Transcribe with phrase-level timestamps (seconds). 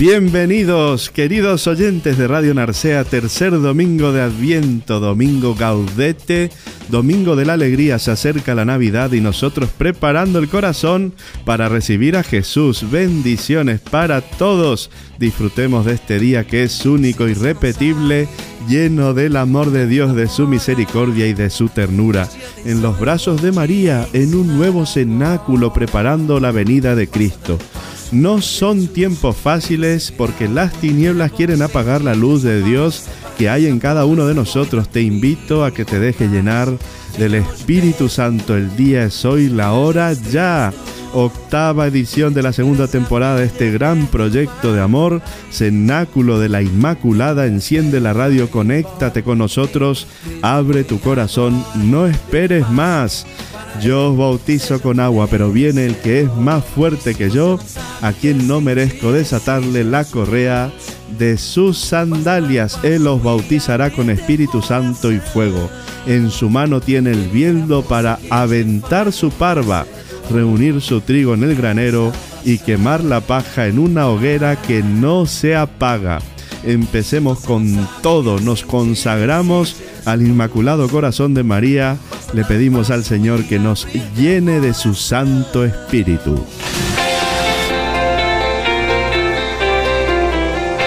[0.00, 6.50] Bienvenidos, queridos oyentes de Radio Narcea, tercer domingo de Adviento, domingo Gaudete,
[6.88, 11.12] domingo de la alegría, se acerca la Navidad y nosotros preparando el corazón
[11.44, 12.90] para recibir a Jesús.
[12.90, 14.90] Bendiciones para todos.
[15.18, 18.26] Disfrutemos de este día que es único, irrepetible,
[18.70, 22.26] lleno del amor de Dios, de su misericordia y de su ternura.
[22.64, 27.58] En los brazos de María, en un nuevo cenáculo preparando la venida de Cristo.
[28.12, 33.04] No son tiempos fáciles porque las tinieblas quieren apagar la luz de Dios
[33.38, 34.88] que hay en cada uno de nosotros.
[34.88, 36.76] Te invito a que te deje llenar
[37.18, 38.56] del Espíritu Santo.
[38.56, 40.72] El día es hoy, la hora ya.
[41.12, 46.62] Octava edición de la segunda temporada de este gran proyecto de amor, Cenáculo de la
[46.62, 47.46] Inmaculada.
[47.46, 50.06] Enciende la radio, conéctate con nosotros,
[50.42, 53.26] abre tu corazón, no esperes más.
[53.80, 57.58] Yo os bautizo con agua, pero viene el que es más fuerte que yo,
[58.02, 60.70] a quien no merezco desatarle la correa
[61.18, 62.78] de sus sandalias.
[62.82, 65.70] Él os bautizará con Espíritu Santo y fuego.
[66.06, 69.86] En su mano tiene el bieldo para aventar su parva,
[70.30, 72.12] reunir su trigo en el granero
[72.44, 76.20] y quemar la paja en una hoguera que no se apaga.
[76.64, 81.96] Empecemos con todo, nos consagramos al Inmaculado Corazón de María,
[82.32, 86.44] le pedimos al Señor que nos llene de su Santo Espíritu.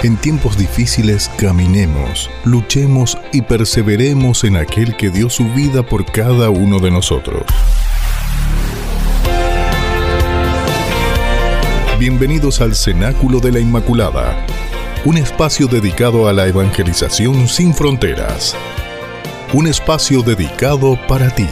[0.03, 6.49] En tiempos difíciles caminemos, luchemos y perseveremos en aquel que dio su vida por cada
[6.49, 7.43] uno de nosotros.
[11.97, 14.45] Bienvenidos al Cenáculo de la Inmaculada,
[15.05, 18.57] un espacio dedicado a la evangelización sin fronteras.
[19.55, 21.45] Un espacio dedicado para ti.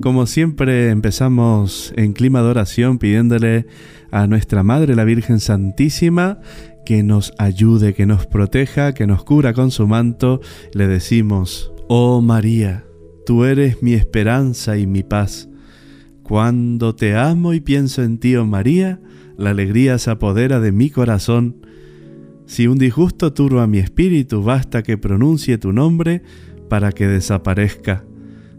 [0.00, 3.66] Como siempre empezamos en clima de oración pidiéndole
[4.10, 6.40] a nuestra Madre la Virgen Santísima
[6.86, 10.40] que nos ayude, que nos proteja, que nos cubra con su manto.
[10.72, 12.86] Le decimos, oh María,
[13.26, 15.50] tú eres mi esperanza y mi paz.
[16.22, 19.02] Cuando te amo y pienso en ti, oh María,
[19.36, 21.67] la alegría se apodera de mi corazón.
[22.48, 26.22] Si un disgusto turba mi espíritu, basta que pronuncie tu nombre
[26.70, 28.06] para que desaparezca.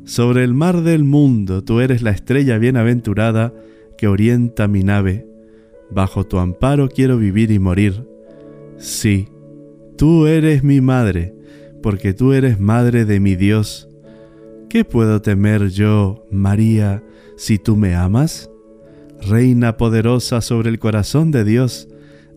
[0.05, 3.51] Sobre el mar del mundo tú eres la estrella bienaventurada
[3.97, 5.27] que orienta mi nave.
[5.89, 8.07] Bajo tu amparo quiero vivir y morir.
[8.77, 9.27] Sí,
[9.97, 11.33] tú eres mi madre,
[11.81, 13.89] porque tú eres madre de mi Dios.
[14.69, 17.03] ¿Qué puedo temer yo, María,
[17.37, 18.51] si tú me amas?
[19.19, 21.89] Reina poderosa sobre el corazón de Dios,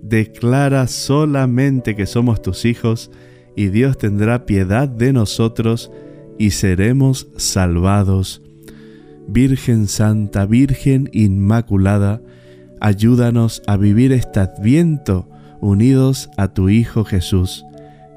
[0.02, 3.10] declara solamente que somos tus hijos
[3.56, 5.90] y Dios tendrá piedad de nosotros
[6.38, 8.42] y seremos salvados.
[9.28, 12.20] Virgen Santa, Virgen Inmaculada,
[12.80, 15.28] ayúdanos a vivir este adviento
[15.60, 17.64] unidos a tu Hijo Jesús,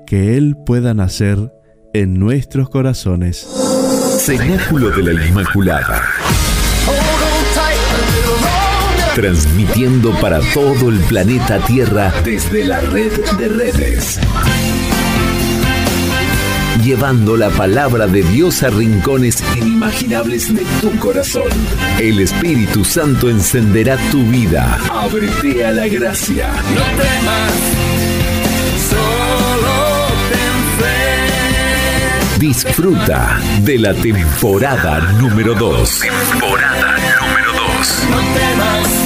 [0.07, 1.53] que Él pueda nacer
[1.93, 3.47] en nuestros corazones.
[4.17, 6.01] Cenáculo de la Inmaculada.
[9.15, 14.19] Transmitiendo para todo el planeta Tierra desde la red de redes
[16.85, 21.49] llevando la palabra de Dios a rincones inimaginables de tu corazón.
[21.99, 24.77] El Espíritu Santo encenderá tu vida.
[24.91, 26.47] Ábrete a la gracia.
[26.47, 27.53] No temas,
[28.87, 32.39] solo ten fe.
[32.39, 36.01] Disfruta de la temporada número 2.
[36.01, 39.04] Temporada número 2.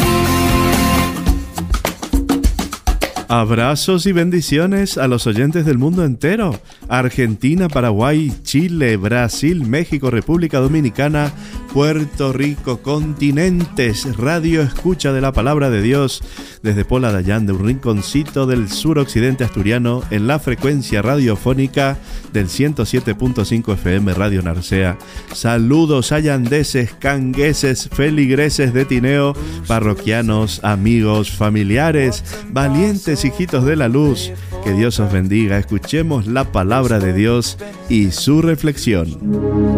[3.31, 6.59] Abrazos y bendiciones a los oyentes del mundo entero.
[6.87, 11.31] Argentina, Paraguay, Chile, Brasil, México, República Dominicana,
[11.71, 16.23] Puerto Rico, continentes, radio escucha de la palabra de Dios
[16.63, 21.99] desde Pola Dayán, de un rinconcito del suroccidente asturiano, en la frecuencia radiofónica
[22.33, 24.97] del 107.5 FM Radio Narcea.
[25.33, 29.35] Saludos allandeses, cangueses, feligreses de Tineo,
[29.67, 34.31] parroquianos, amigos, familiares, valientes hijitos de la luz.
[34.63, 35.57] Que Dios os bendiga.
[35.57, 37.57] Escuchemos la palabra de Dios
[37.89, 39.17] y su reflexión.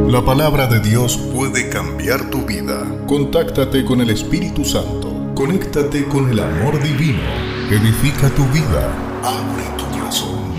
[0.09, 3.05] La palabra de Dios puede cambiar tu vida.
[3.07, 5.33] Contáctate con el Espíritu Santo.
[5.35, 7.21] Conéctate con el amor divino.
[7.69, 8.91] Edifica tu vida.
[9.23, 10.51] Abre tu corazón.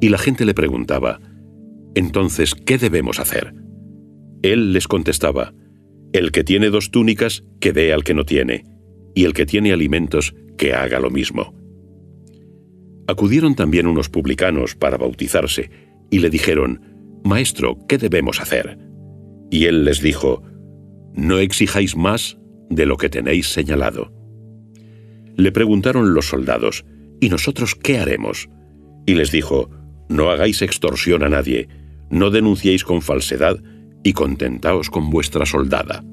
[0.00, 1.20] Y la gente le preguntaba,
[1.94, 3.54] entonces, ¿qué debemos hacer?
[4.42, 5.52] Él les contestaba,
[6.12, 8.64] el que tiene dos túnicas, que dé al que no tiene,
[9.14, 11.54] y el que tiene alimentos, que haga lo mismo.
[13.06, 15.70] Acudieron también unos publicanos para bautizarse,
[16.10, 16.82] y le dijeron,
[17.24, 18.78] Maestro, ¿qué debemos hacer?
[19.50, 20.42] Y él les dijo,
[21.14, 24.12] No exijáis más de lo que tenéis señalado.
[25.36, 26.84] Le preguntaron los soldados,
[27.20, 28.48] ¿y nosotros qué haremos?
[29.06, 29.70] Y les dijo,
[30.08, 31.68] no hagáis extorsión a nadie,
[32.10, 33.62] no denunciéis con falsedad
[34.02, 36.04] y contentaos con vuestra soldada.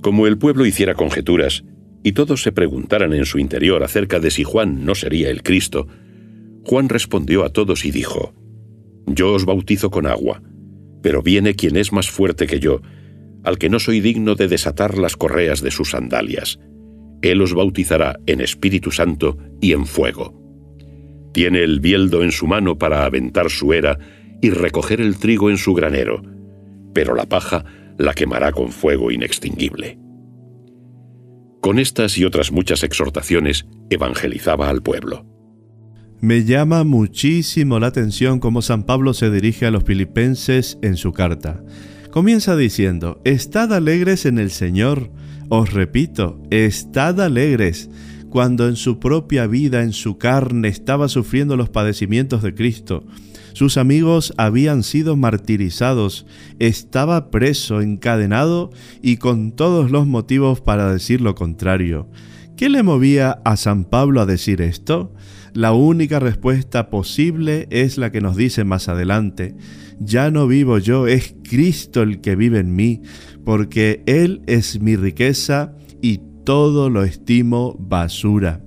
[0.00, 1.64] Como el pueblo hiciera conjeturas
[2.02, 5.86] y todos se preguntaran en su interior acerca de si Juan no sería el Cristo,
[6.64, 8.34] Juan respondió a todos y dijo,
[9.06, 10.42] Yo os bautizo con agua,
[11.02, 12.80] pero viene quien es más fuerte que yo,
[13.44, 16.58] al que no soy digno de desatar las correas de sus sandalias.
[17.22, 20.34] Él os bautizará en Espíritu Santo y en fuego.
[21.32, 23.98] Tiene el bieldo en su mano para aventar su era
[24.40, 26.22] y recoger el trigo en su granero,
[26.94, 27.64] pero la paja
[28.00, 29.98] la quemará con fuego inextinguible.
[31.60, 35.26] Con estas y otras muchas exhortaciones evangelizaba al pueblo.
[36.20, 41.12] Me llama muchísimo la atención cómo San Pablo se dirige a los filipenses en su
[41.12, 41.62] carta.
[42.10, 45.10] Comienza diciendo, Estad alegres en el Señor.
[45.50, 47.90] Os repito, estad alegres.
[48.30, 53.04] Cuando en su propia vida, en su carne, estaba sufriendo los padecimientos de Cristo,
[53.52, 56.26] sus amigos habían sido martirizados,
[56.60, 58.70] estaba preso, encadenado
[59.02, 62.08] y con todos los motivos para decir lo contrario.
[62.56, 65.12] ¿Qué le movía a San Pablo a decir esto?
[65.52, 69.56] La única respuesta posible es la que nos dice más adelante.
[69.98, 73.02] Ya no vivo yo, es Cristo el que vive en mí,
[73.44, 78.60] porque Él es mi riqueza y todo lo estimo basura.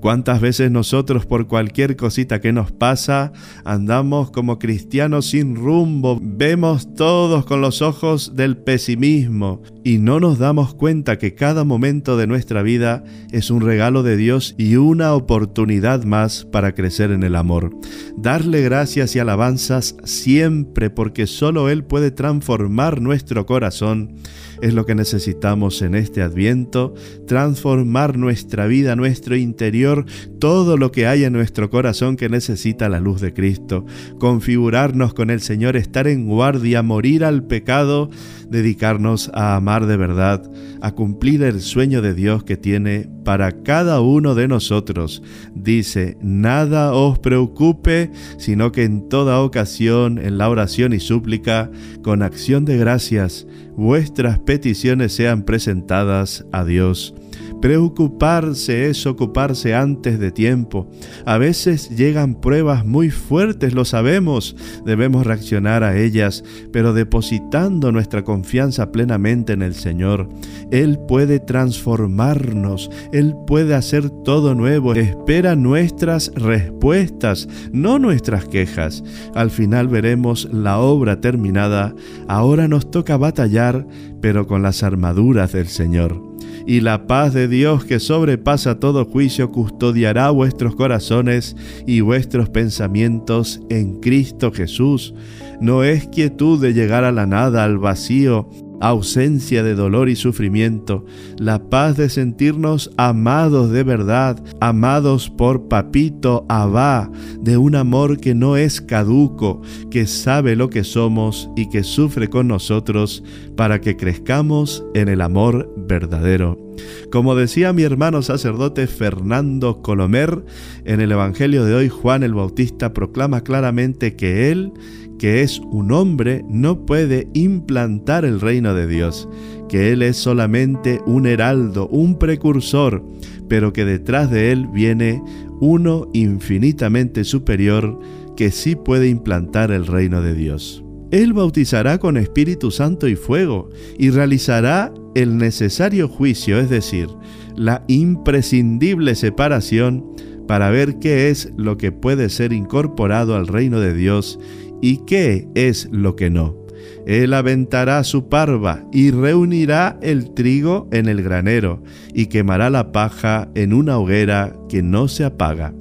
[0.00, 3.32] ¿Cuántas veces nosotros por cualquier cosita que nos pasa
[3.64, 6.20] andamos como cristianos sin rumbo?
[6.22, 12.18] Vemos todos con los ojos del pesimismo y no nos damos cuenta que cada momento
[12.18, 17.22] de nuestra vida es un regalo de Dios y una oportunidad más para crecer en
[17.22, 17.74] el amor.
[18.14, 24.14] Darle gracias y alabanzas siempre porque solo Él puede transformar nuestro corazón
[24.62, 26.94] es lo que necesitamos en este adviento,
[27.26, 30.04] transformar nuestra vida, nuestro interior,
[30.38, 33.86] todo lo que hay en nuestro corazón que necesita la luz de Cristo,
[34.18, 38.10] configurarnos con el Señor, estar en guardia, morir al pecado,
[38.50, 40.50] dedicarnos a amar de verdad,
[40.80, 45.22] a cumplir el sueño de Dios que tiene para cada uno de nosotros.
[45.54, 51.70] Dice, nada os preocupe, sino que en toda ocasión, en la oración y súplica,
[52.02, 57.14] con acción de gracias, vuestras peticiones sean presentadas a Dios.
[57.60, 60.88] Preocuparse es ocuparse antes de tiempo.
[61.26, 68.22] A veces llegan pruebas muy fuertes, lo sabemos, debemos reaccionar a ellas, pero depositando nuestra
[68.22, 70.28] confianza plenamente en el Señor.
[70.70, 79.02] Él puede transformarnos, Él puede hacer todo nuevo, espera nuestras respuestas, no nuestras quejas.
[79.34, 81.94] Al final veremos la obra terminada.
[82.28, 83.86] Ahora nos toca batallar,
[84.20, 86.28] pero con las armaduras del Señor
[86.68, 91.56] y la paz de Dios que sobrepasa todo juicio custodiará vuestros corazones
[91.86, 95.14] y vuestros pensamientos en Cristo Jesús.
[95.62, 101.04] No es quietud de llegar a la nada, al vacío, ausencia de dolor y sufrimiento,
[101.38, 108.34] la paz de sentirnos amados de verdad, amados por Papito Abba, de un amor que
[108.34, 113.22] no es caduco, que sabe lo que somos y que sufre con nosotros
[113.56, 116.67] para que crezcamos en el amor verdadero.
[117.10, 120.44] Como decía mi hermano sacerdote Fernando Colomer,
[120.84, 124.72] en el Evangelio de hoy Juan el Bautista proclama claramente que él,
[125.18, 129.28] que es un hombre, no puede implantar el reino de Dios,
[129.68, 133.04] que él es solamente un heraldo, un precursor,
[133.48, 135.22] pero que detrás de él viene
[135.60, 137.98] uno infinitamente superior
[138.36, 140.84] que sí puede implantar el reino de Dios.
[141.10, 147.08] Él bautizará con Espíritu Santo y fuego y realizará el necesario juicio, es decir,
[147.56, 150.04] la imprescindible separación
[150.46, 154.38] para ver qué es lo que puede ser incorporado al reino de Dios
[154.80, 156.56] y qué es lo que no.
[157.04, 161.82] Él aventará su parva y reunirá el trigo en el granero
[162.14, 165.74] y quemará la paja en una hoguera que no se apaga.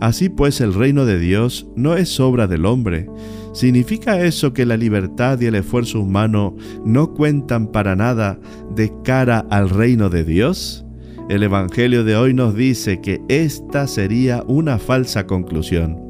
[0.00, 3.06] Así pues el reino de Dios no es obra del hombre.
[3.54, 8.38] ¿Significa eso que la libertad y el esfuerzo humano no cuentan para nada
[8.74, 10.84] de cara al reino de Dios?
[11.30, 16.04] El Evangelio de hoy nos dice que esta sería una falsa conclusión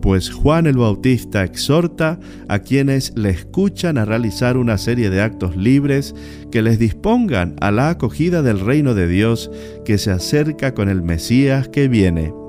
[0.00, 5.56] pues Juan el Bautista exhorta a quienes le escuchan a realizar una serie de actos
[5.56, 6.14] libres
[6.50, 9.50] que les dispongan a la acogida del reino de Dios
[9.84, 12.39] que se acerca con el Mesías que viene.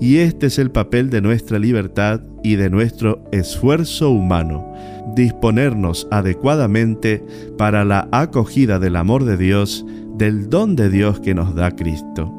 [0.00, 4.72] Y este es el papel de nuestra libertad y de nuestro esfuerzo humano,
[5.14, 7.24] disponernos adecuadamente
[7.56, 9.86] para la acogida del amor de Dios,
[10.16, 12.32] del don de Dios que nos da Cristo.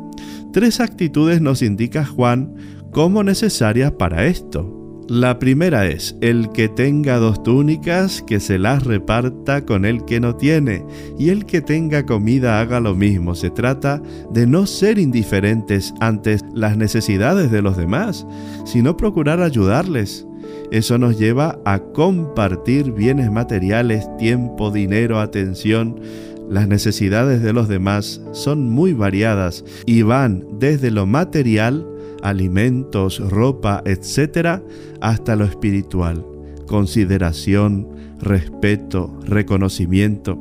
[0.53, 2.53] Tres actitudes nos indica Juan
[2.91, 4.76] como necesarias para esto.
[5.09, 10.19] La primera es, el que tenga dos túnicas, que se las reparta con el que
[10.19, 10.83] no tiene,
[11.17, 13.33] y el que tenga comida haga lo mismo.
[13.33, 14.01] Se trata
[14.33, 18.27] de no ser indiferentes ante las necesidades de los demás,
[18.65, 20.27] sino procurar ayudarles.
[20.71, 26.01] Eso nos lleva a compartir bienes materiales, tiempo, dinero, atención.
[26.49, 31.85] Las necesidades de los demás son muy variadas y van desde lo material
[32.29, 34.61] alimentos, ropa, etc.,
[35.01, 36.25] hasta lo espiritual,
[36.67, 37.87] consideración,
[38.19, 40.37] respeto, reconocimiento.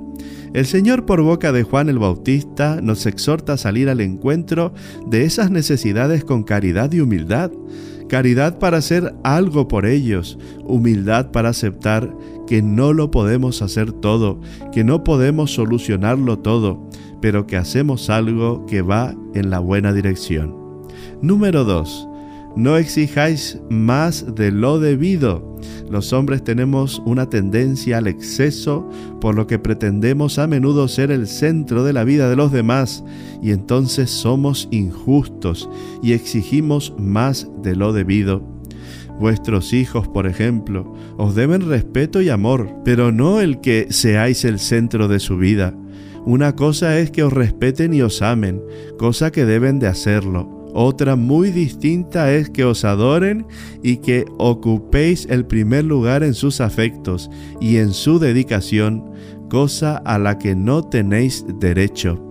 [0.54, 4.72] El Señor por boca de Juan el Bautista nos exhorta a salir al encuentro
[5.06, 7.50] de esas necesidades con caridad y humildad.
[8.08, 12.16] Caridad para hacer algo por ellos, humildad para aceptar
[12.46, 14.40] que no lo podemos hacer todo,
[14.72, 16.88] que no podemos solucionarlo todo,
[17.20, 20.65] pero que hacemos algo que va en la buena dirección.
[21.22, 22.08] Número 2.
[22.56, 25.56] No exijáis más de lo debido.
[25.90, 28.88] Los hombres tenemos una tendencia al exceso,
[29.20, 33.02] por lo que pretendemos a menudo ser el centro de la vida de los demás,
[33.42, 35.70] y entonces somos injustos
[36.02, 38.42] y exigimos más de lo debido.
[39.18, 44.58] Vuestros hijos, por ejemplo, os deben respeto y amor, pero no el que seáis el
[44.58, 45.74] centro de su vida.
[46.26, 48.60] Una cosa es que os respeten y os amen,
[48.98, 53.46] cosa que deben de hacerlo otra muy distinta es que os adoren
[53.82, 57.30] y que ocupéis el primer lugar en sus afectos
[57.62, 59.02] y en su dedicación,
[59.48, 62.22] cosa a la que no tenéis derecho.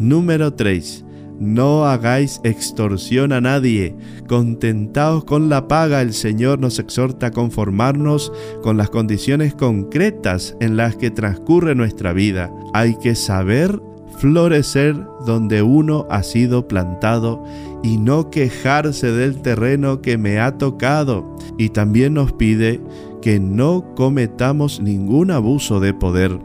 [0.00, 1.04] Número 3.
[1.38, 6.02] No hagáis extorsión a nadie, contentaos con la paga.
[6.02, 8.32] El Señor nos exhorta a conformarnos
[8.62, 12.52] con las condiciones concretas en las que transcurre nuestra vida.
[12.74, 13.80] Hay que saber
[14.18, 17.42] florecer donde uno ha sido plantado
[17.82, 21.36] y no quejarse del terreno que me ha tocado.
[21.58, 22.80] Y también nos pide
[23.20, 26.38] que no cometamos ningún abuso de poder.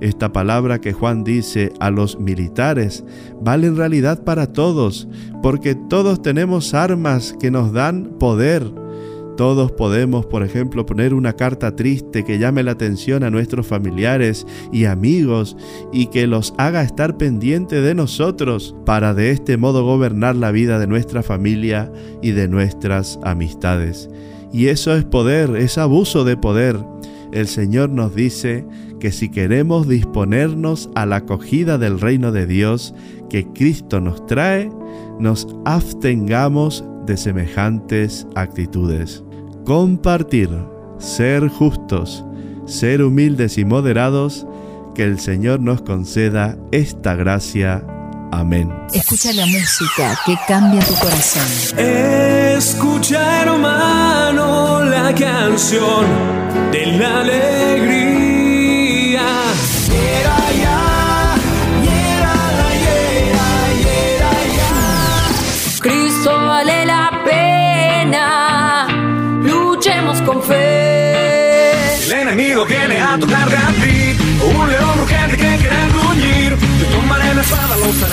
[0.00, 3.04] Esta palabra que Juan dice a los militares
[3.40, 5.08] vale en realidad para todos,
[5.42, 8.70] porque todos tenemos armas que nos dan poder
[9.36, 14.46] todos podemos, por ejemplo, poner una carta triste que llame la atención a nuestros familiares
[14.72, 15.56] y amigos
[15.92, 20.78] y que los haga estar pendientes de nosotros para de este modo gobernar la vida
[20.78, 24.08] de nuestra familia y de nuestras amistades.
[24.52, 26.78] Y eso es poder, es abuso de poder.
[27.32, 28.64] El Señor nos dice
[29.00, 32.94] que si queremos disponernos a la acogida del reino de Dios
[33.28, 34.70] que Cristo nos trae,
[35.20, 39.25] nos abstengamos de semejantes actitudes
[39.66, 40.48] compartir,
[40.98, 42.24] ser justos,
[42.66, 44.46] ser humildes y moderados,
[44.94, 47.84] que el Señor nos conceda esta gracia.
[48.32, 48.72] Amén.
[48.94, 51.78] Escucha la música que cambia tu corazón.
[51.78, 56.06] Escucha hermano la canción
[56.72, 58.05] de la alegría
[72.64, 74.16] viene a tocar de a ti.
[74.42, 76.56] Un león urgente que quiere gruñir.
[76.80, 78.12] Yo tomaré and I found a loaf and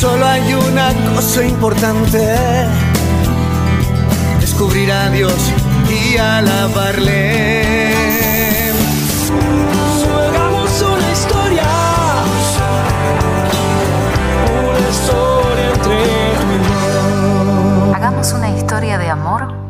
[0.00, 2.18] Solo hay una cosa importante,
[4.40, 5.52] descubrir a Dios
[5.88, 7.51] y alabarle.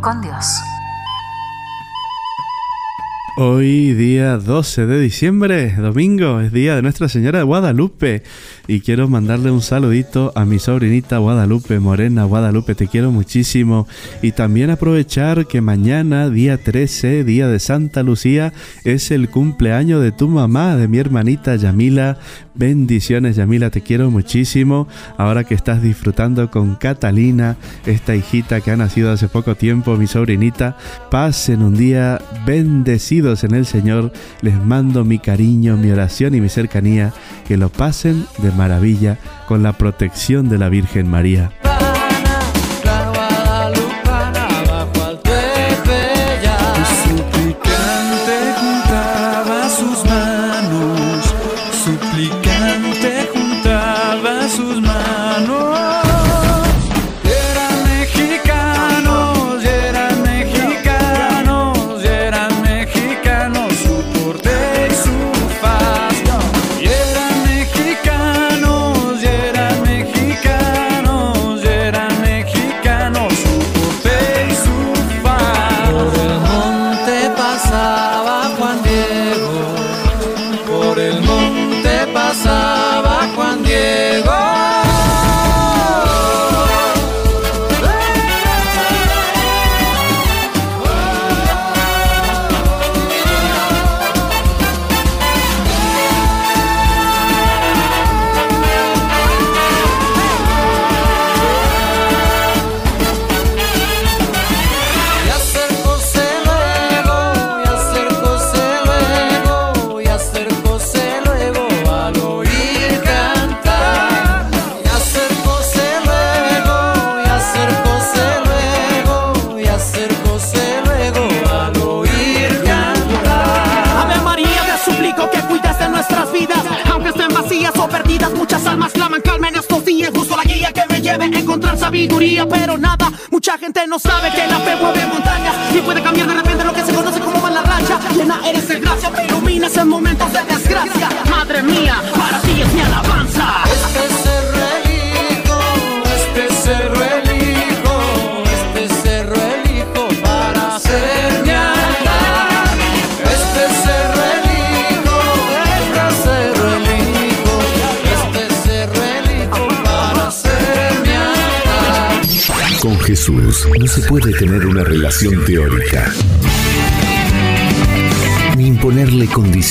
[0.02, 0.60] Con Dios.
[3.36, 8.22] Hoy día 12 de diciembre, domingo, es día de Nuestra Señora de Guadalupe
[8.66, 13.86] y quiero mandarle un saludito a mi sobrinita Guadalupe, Morena Guadalupe, te quiero muchísimo
[14.22, 18.52] y también aprovechar que mañana, día 13, día de Santa Lucía,
[18.84, 22.18] es el cumpleaños de tu mamá, de mi hermanita Yamila.
[22.54, 24.86] Bendiciones Yamila, te quiero muchísimo.
[25.16, 30.06] Ahora que estás disfrutando con Catalina, esta hijita que ha nacido hace poco tiempo, mi
[30.06, 30.76] sobrinita,
[31.10, 34.12] pasen un día bendecidos en el Señor.
[34.42, 37.12] Les mando mi cariño, mi oración y mi cercanía.
[37.46, 41.50] Que lo pasen de maravilla con la protección de la Virgen María.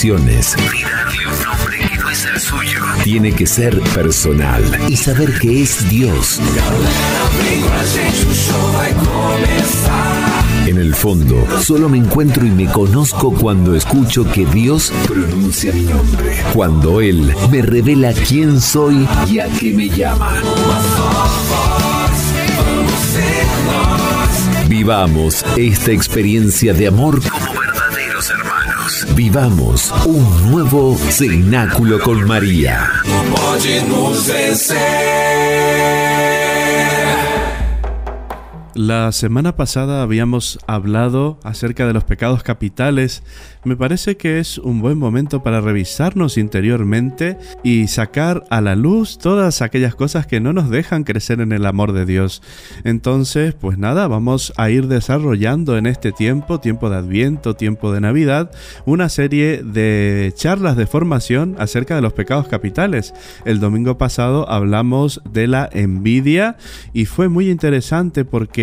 [0.04, 0.56] Imponerle condiciones.
[0.58, 2.82] Ni darle un nombre que no es el suyo.
[3.04, 6.40] Tiene que ser personal y saber que es Dios.
[10.66, 15.82] En el fondo, solo me encuentro y me conozco cuando escucho que Dios pronuncia mi
[15.82, 16.44] nombre.
[16.54, 20.34] Cuando Él me revela quién soy y a qué me llama.
[24.68, 27.20] Vivamos esta experiencia de amor.
[29.24, 32.90] Vivamos un nuevo cenáculo con María.
[38.74, 43.22] La semana pasada habíamos hablado acerca de los pecados capitales.
[43.66, 49.18] Me parece que es un buen momento para revisarnos interiormente y sacar a la luz
[49.18, 52.42] todas aquellas cosas que no nos dejan crecer en el amor de Dios.
[52.86, 58.00] Entonces, pues nada, vamos a ir desarrollando en este tiempo, tiempo de Adviento, tiempo de
[58.00, 58.52] Navidad,
[58.86, 63.14] una serie de charlas de formación acerca de los pecados capitales.
[63.44, 66.56] El domingo pasado hablamos de la envidia
[66.94, 68.61] y fue muy interesante porque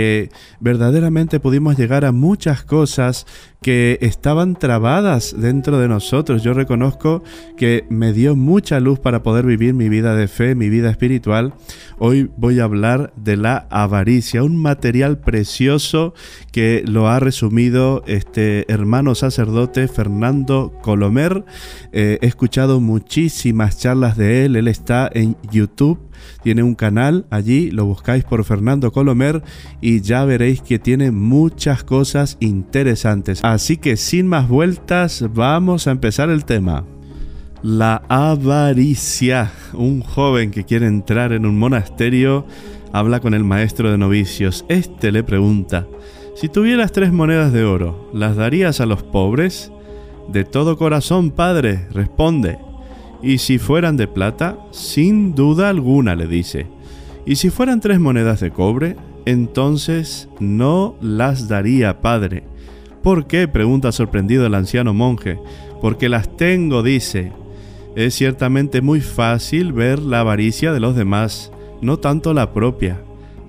[0.61, 3.27] verdaderamente pudimos llegar a muchas cosas
[3.61, 6.43] que estaban trabadas dentro de nosotros.
[6.43, 7.23] Yo reconozco
[7.57, 11.55] que me dio mucha luz para poder vivir mi vida de fe, mi vida espiritual.
[11.99, 16.15] Hoy voy a hablar de la avaricia, un material precioso
[16.53, 21.45] que lo ha resumido este hermano sacerdote Fernando Colomer.
[21.93, 25.99] Eh, he escuchado muchísimas charlas de él, él está en YouTube
[26.43, 29.43] tiene un canal allí, lo buscáis por Fernando Colomer
[29.81, 33.41] y ya veréis que tiene muchas cosas interesantes.
[33.49, 36.85] Así que sin más vueltas, vamos a empezar el tema.
[37.63, 39.53] La avaricia.
[39.73, 42.45] Un joven que quiere entrar en un monasterio
[42.93, 44.67] habla con el maestro de novicios.
[44.69, 45.87] Este le pregunta,
[46.37, 49.73] si tuvieras tres monedas de oro, ¿las darías a los pobres?
[50.29, 52.59] De todo corazón, padre, responde.
[53.23, 56.67] Y si fueran de plata, sin duda alguna, le dice.
[57.25, 62.45] Y si fueran tres monedas de cobre, entonces no las daría, padre.
[63.09, 63.49] ¿Por qué?
[63.49, 65.39] pregunta sorprendido el anciano monje.
[65.81, 67.33] Porque las tengo, dice.
[67.97, 73.01] Es ciertamente muy fácil ver la avaricia de los demás, no tanto la propia.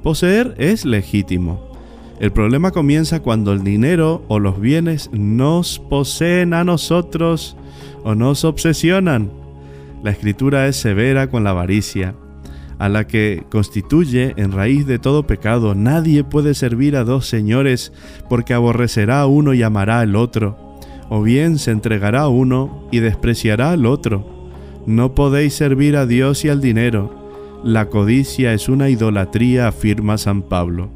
[0.02, 1.74] Poseer es legítimo.
[2.22, 7.58] El problema comienza cuando el dinero o los bienes nos poseen a nosotros
[8.06, 9.30] o nos obsesionan.
[10.04, 12.16] La escritura es severa con la avaricia,
[12.80, 15.76] a la que constituye en raíz de todo pecado.
[15.76, 17.92] Nadie puede servir a dos señores
[18.30, 20.78] porque aborrecerá a uno y amará al otro,
[21.10, 24.50] o bien se entregará a uno y despreciará al otro.
[24.88, 27.14] No podéis servir a Dios y al dinero.
[27.64, 30.90] La codicia es una idolatría, afirma San Pablo.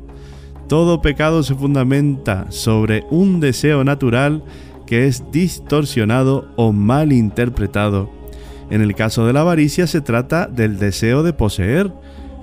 [0.70, 4.44] Todo pecado se fundamenta sobre un deseo natural
[4.88, 8.23] que es distorsionado o mal interpretado.
[8.74, 11.94] En el caso de la avaricia se trata del deseo de poseer,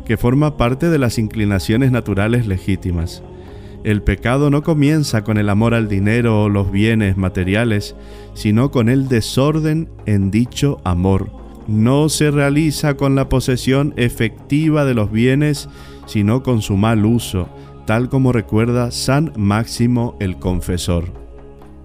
[0.04, 3.24] que forma parte de las inclinaciones naturales legítimas.
[3.82, 7.96] El pecado no comienza con el amor al dinero o los bienes materiales,
[8.34, 11.32] sino con el desorden en dicho amor.
[11.66, 15.68] No se realiza con la posesión efectiva de los bienes,
[16.06, 17.48] sino con su mal uso,
[17.86, 21.12] tal como recuerda San Máximo el Confesor.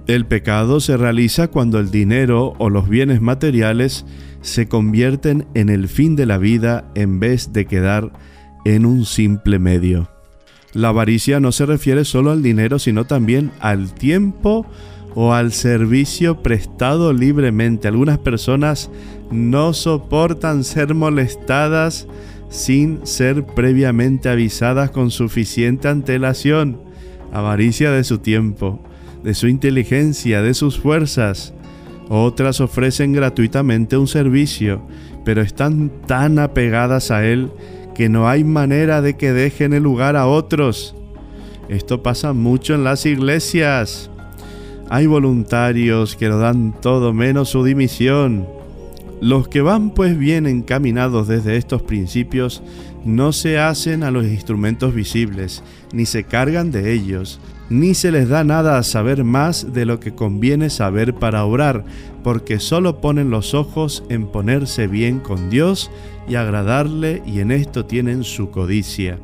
[0.07, 4.05] El pecado se realiza cuando el dinero o los bienes materiales
[4.45, 8.11] se convierten en el fin de la vida en vez de quedar
[8.63, 10.07] en un simple medio.
[10.71, 14.67] La avaricia no se refiere solo al dinero, sino también al tiempo
[15.15, 17.87] o al servicio prestado libremente.
[17.87, 18.91] Algunas personas
[19.31, 22.07] no soportan ser molestadas
[22.49, 26.79] sin ser previamente avisadas con suficiente antelación,
[27.33, 28.79] avaricia de su tiempo,
[29.23, 31.54] de su inteligencia, de sus fuerzas.
[32.09, 34.81] Otras ofrecen gratuitamente un servicio,
[35.23, 37.51] pero están tan apegadas a él
[37.95, 40.95] que no hay manera de que dejen el lugar a otros.
[41.67, 44.11] Esto pasa mucho en las iglesias.
[44.89, 48.47] Hay voluntarios que lo dan todo menos su dimisión.
[49.19, 52.61] Los que van pues bien encaminados desde estos principios
[53.03, 55.63] no se hacen a los instrumentos visibles,
[55.93, 59.99] ni se cargan de ellos, ni se les da nada a saber más de lo
[59.99, 61.83] que conviene saber para orar,
[62.23, 65.91] porque solo ponen los ojos en ponerse bien con Dios
[66.27, 69.19] y agradarle y en esto tienen su codicia.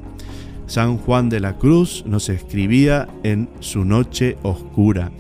[0.68, 5.12] San Juan de la Cruz nos escribía en su noche oscura.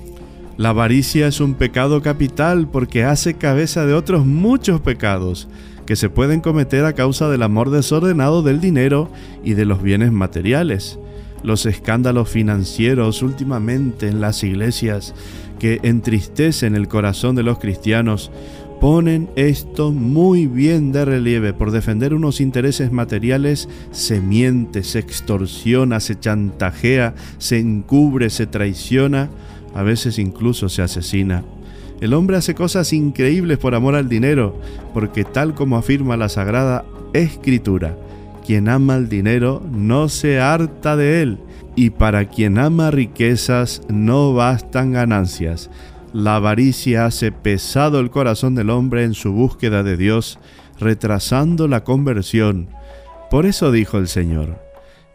[0.57, 5.47] La avaricia es un pecado capital porque hace cabeza de otros muchos pecados
[5.85, 9.09] que se pueden cometer a causa del amor desordenado del dinero
[9.43, 10.99] y de los bienes materiales.
[11.43, 15.13] Los escándalos financieros últimamente en las iglesias
[15.59, 18.31] que entristecen el corazón de los cristianos
[18.79, 21.53] ponen esto muy bien de relieve.
[21.53, 29.29] Por defender unos intereses materiales se miente, se extorsiona, se chantajea, se encubre, se traiciona
[29.73, 31.43] a veces incluso se asesina.
[31.99, 34.59] El hombre hace cosas increíbles por amor al dinero,
[34.93, 37.95] porque tal como afirma la Sagrada Escritura,
[38.51, 41.37] quien ama el dinero no se harta de él,
[41.77, 45.69] y para quien ama riquezas no bastan ganancias.
[46.11, 50.37] La avaricia hace pesado el corazón del hombre en su búsqueda de Dios,
[50.81, 52.67] retrasando la conversión.
[53.29, 54.61] Por eso dijo el Señor,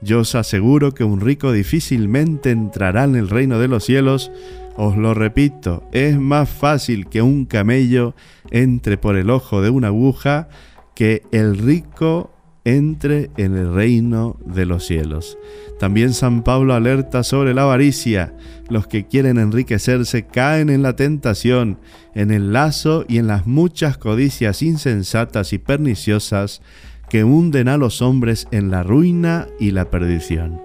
[0.01, 4.33] yo os aseguro que un rico difícilmente entrará en el reino de los cielos.
[4.77, 8.14] Os lo repito, es más fácil que un camello
[8.51, 10.49] entre por el ojo de una aguja
[10.94, 12.31] que el rico
[12.66, 15.38] entre en el reino de los cielos.
[15.79, 18.35] También San Pablo alerta sobre la avaricia.
[18.68, 21.79] Los que quieren enriquecerse caen en la tentación,
[22.14, 26.61] en el lazo y en las muchas codicias insensatas y perniciosas
[27.09, 30.61] que hunden a los hombres en la ruina y la perdición.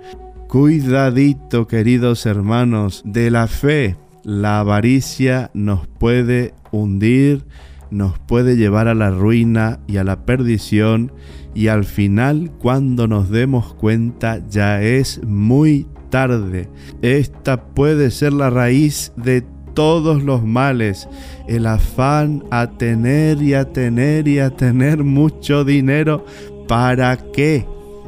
[0.48, 3.96] Cuidadito, queridos hermanos, de la fe.
[4.24, 7.46] La avaricia nos puede hundir,
[7.92, 11.12] nos puede llevar a la ruina y a la perdición
[11.54, 16.70] y al final cuando nos demos cuenta ya es muy tarde.
[17.02, 21.08] Esta puede ser la raíz de todos los males,
[21.48, 26.26] el afán a tener y a tener y a tener mucho dinero.
[26.68, 27.66] ¿Para qué?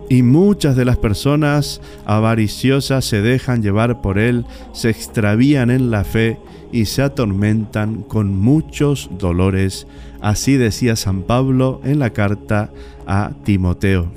[0.09, 6.03] Y muchas de las personas avariciosas se dejan llevar por él, se extravían en la
[6.03, 6.37] fe
[6.73, 9.87] y se atormentan con muchos dolores.
[10.19, 12.71] Así decía San Pablo en la carta
[13.07, 14.11] a Timoteo.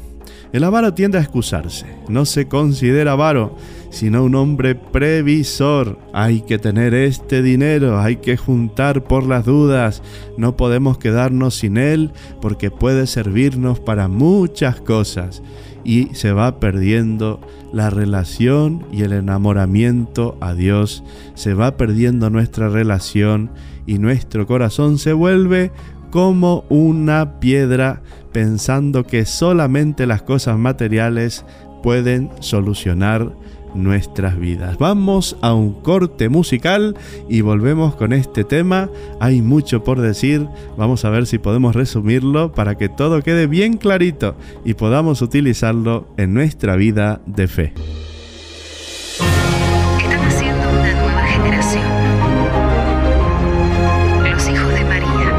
[0.53, 3.57] El avaro tiende a excusarse, no se considera avaro,
[3.91, 5.99] sino un hombre previsor.
[6.15, 10.03] Hay que tener este dinero, hay que juntar por las dudas,
[10.39, 15.43] no podemos quedarnos sin él porque puede servirnos para muchas cosas
[15.87, 17.41] y se va perdiendo
[17.73, 23.51] la relación y el enamoramiento a Dios, se va perdiendo nuestra relación
[23.87, 25.71] y nuestro corazón se vuelve
[26.11, 31.45] como una piedra pensando que solamente las cosas materiales
[31.85, 33.33] pueden solucionar
[33.77, 34.79] nuestras vidas.
[34.79, 36.97] Vamos a un corte musical
[37.29, 38.89] y volvemos con este tema.
[39.21, 43.77] Hay mucho por decir, vamos a ver si podemos resumirlo para que todo quede bien
[43.77, 47.73] clarito y podamos utilizarlo en nuestra vida de fe.
[49.99, 51.85] Están haciendo una nueva generación.
[54.31, 55.33] Los hijos de María.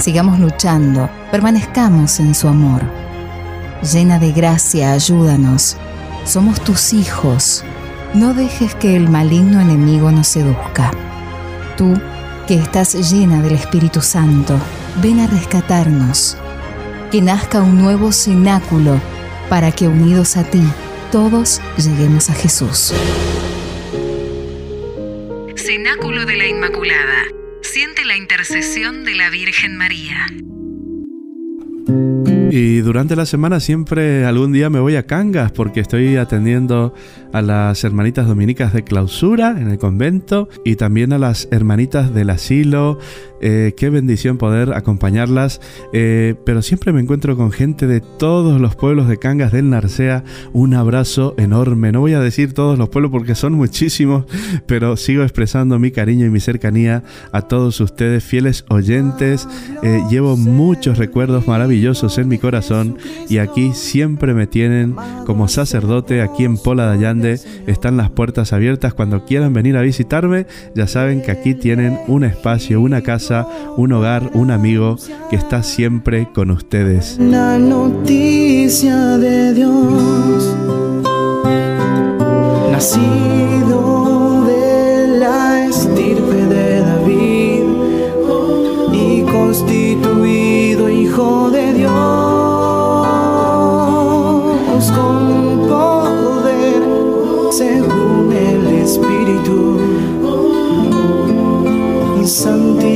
[0.00, 3.05] Sigamos luchando, permanezcamos en su amor.
[3.82, 5.76] Llena de gracia, ayúdanos.
[6.24, 7.64] Somos tus hijos.
[8.14, 10.90] No dejes que el maligno enemigo nos seduzca.
[11.76, 11.94] Tú,
[12.48, 14.58] que estás llena del Espíritu Santo,
[15.02, 16.36] ven a rescatarnos.
[17.10, 19.00] Que nazca un nuevo cenáculo
[19.48, 20.62] para que unidos a ti,
[21.12, 22.92] todos lleguemos a Jesús.
[25.54, 27.24] Cenáculo de la Inmaculada.
[27.62, 30.26] Siente la intercesión de la Virgen María.
[32.50, 36.94] Y durante la semana siempre algún día me voy a Cangas porque estoy atendiendo
[37.32, 42.30] a las hermanitas dominicas de clausura en el convento y también a las hermanitas del
[42.30, 42.98] asilo.
[43.40, 45.60] Eh, qué bendición poder acompañarlas.
[45.92, 50.24] Eh, pero siempre me encuentro con gente de todos los pueblos de Cangas del Narcea.
[50.52, 51.92] Un abrazo enorme.
[51.92, 54.24] No voy a decir todos los pueblos porque son muchísimos,
[54.66, 59.48] pero sigo expresando mi cariño y mi cercanía a todos ustedes, fieles oyentes.
[59.82, 64.94] Eh, llevo muchos recuerdos maravillosos en mi corazón y aquí siempre me tienen
[65.26, 67.40] como sacerdote aquí en Pola de Allande.
[67.66, 70.46] Están las puertas abiertas cuando quieran venir a visitarme.
[70.74, 73.25] Ya saben que aquí tienen un espacio, una casa
[73.76, 74.96] un hogar, un amigo
[75.30, 77.18] que está siempre con ustedes.
[77.18, 80.54] La noticia de Dios,
[82.70, 87.62] nacido de la estirpe de David
[88.92, 92.26] y constituido hijo de Dios
[94.94, 96.82] con poder
[97.50, 99.80] según el Espíritu
[102.26, 102.95] santificador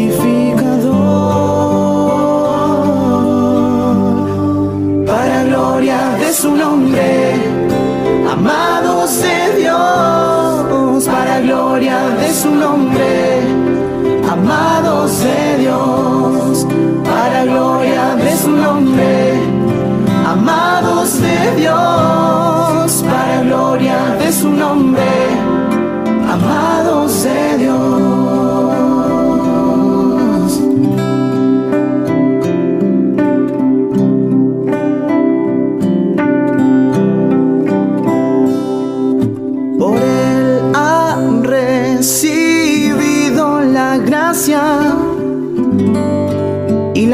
[6.30, 7.34] gloria de su nombre,
[8.30, 13.40] amados de Dios, para gloria de su nombre,
[14.30, 16.66] amados de Dios,
[17.04, 19.40] para gloria de su nombre,
[20.24, 21.99] amados de Dios,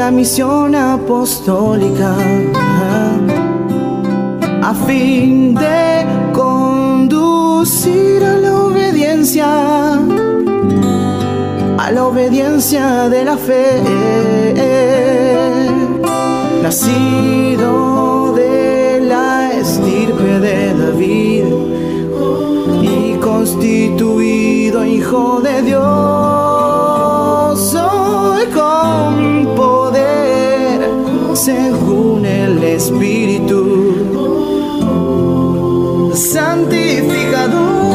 [0.07, 2.15] la misión apostólica
[4.63, 9.47] a fin de conducir a la obediencia,
[11.77, 13.83] a la obediencia de la fe,
[16.63, 21.45] nacido de la estirpe de David
[22.81, 26.36] y constituido hijo de Dios,
[31.47, 33.63] según el Espíritu
[36.13, 37.87] santificador.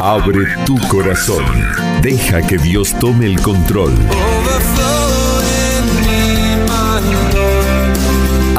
[0.00, 1.44] Abre tu corazón.
[2.02, 3.94] Deja que Dios tome el control.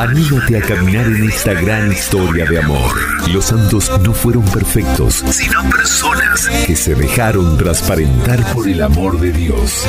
[0.04, 2.92] Anímate a caminar en esta gran historia de amor.
[3.32, 9.32] Los santos no fueron perfectos, sino personas que se dejaron transparentar por el amor de
[9.32, 9.86] Dios.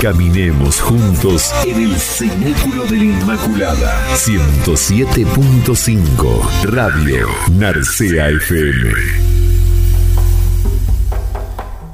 [0.00, 4.00] Caminemos juntos en el Cenáculo de la Inmaculada.
[4.14, 9.31] 107.5 Radio Narcea FM.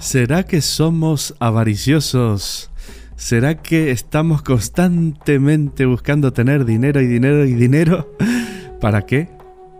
[0.08, 2.70] ¿Será que somos avariciosos?
[3.16, 8.16] ¿Será que estamos constantemente buscando tener dinero y dinero y dinero?
[8.80, 9.28] ¿Para qué?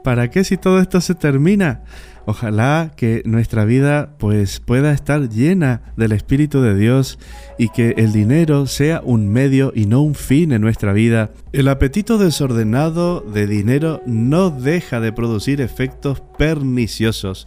[0.05, 1.83] ¿Para qué si todo esto se termina?
[2.27, 7.19] Ojalá que nuestra vida pues pueda estar llena del Espíritu de Dios
[7.57, 11.31] y que el dinero sea un medio y no un fin en nuestra vida.
[11.55, 17.47] El apetito desordenado de dinero no deja de producir efectos perniciosos.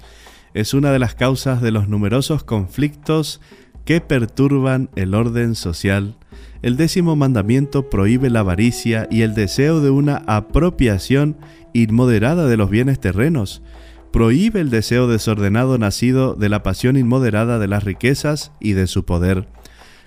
[0.53, 3.41] Es una de las causas de los numerosos conflictos
[3.85, 6.17] que perturban el orden social.
[6.61, 11.37] El décimo mandamiento prohíbe la avaricia y el deseo de una apropiación
[11.73, 13.63] inmoderada de los bienes terrenos
[14.11, 19.05] prohíbe el deseo desordenado nacido de la pasión inmoderada de las riquezas y de su
[19.05, 19.47] poder.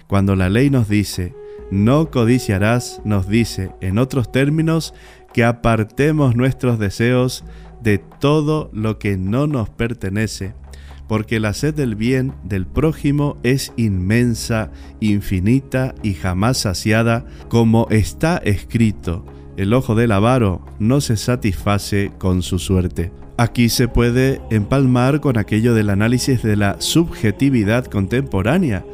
[0.07, 1.35] Cuando la ley nos dice,
[1.70, 4.94] no codiciarás, nos dice, en otros términos,
[5.33, 7.44] que apartemos nuestros deseos
[7.85, 10.55] de todo lo que no nos pertenece,
[11.07, 18.38] porque la sed del bien del prójimo es inmensa, infinita y jamás saciada, como está
[18.38, 19.25] escrito,
[19.57, 23.12] el ojo del avaro no se satisface con su suerte.
[23.37, 28.85] Aquí se puede empalmar con aquello del análisis de la subjetividad contemporánea,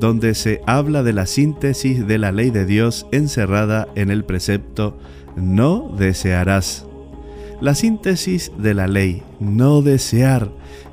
[0.00, 4.98] donde se habla de la síntesis de la ley de Dios encerrada en el precepto
[5.36, 6.89] no desearás.
[7.60, 10.50] La síntesis de la ley, no desear.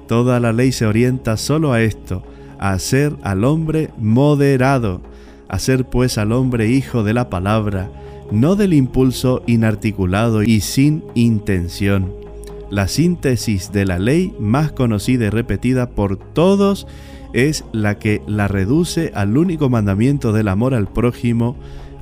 [0.08, 2.24] Toda la ley se orienta solo a esto,
[2.60, 5.02] a hacer al hombre moderado,
[5.48, 7.90] hacer pues al hombre hijo de la palabra,
[8.32, 12.28] no del impulso inarticulado y sin intención
[12.70, 16.88] la síntesis de la ley más conocida y repetida por todos
[17.34, 21.56] es la que la reduce al único mandamiento del amor al prójimo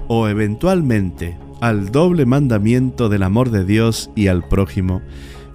[0.08, 5.02] o eventualmente al doble mandamiento del amor de Dios y al prójimo.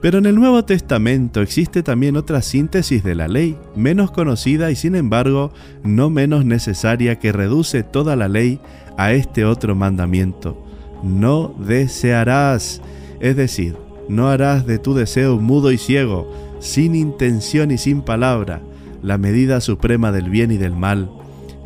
[0.01, 4.77] Pero en el Nuevo Testamento existe también otra síntesis de la ley, menos conocida y
[4.77, 5.53] sin embargo
[5.85, 8.61] no menos necesaria, que reduce toda la ley
[8.97, 10.57] a este otro mandamiento.
[11.03, 12.81] No desearás,
[13.21, 13.77] es decir,
[14.09, 18.63] no harás de tu deseo mudo y ciego, sin intención y sin palabra,
[19.03, 21.11] la medida suprema del bien y del mal.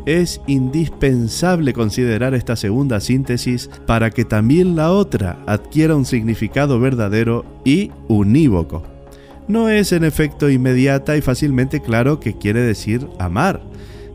[0.07, 7.45] Es indispensable considerar esta segunda síntesis para que también la otra adquiera un significado verdadero
[7.65, 8.83] y unívoco.
[9.49, 13.63] No es en efecto inmediata y fácilmente claro que quiere decir amar,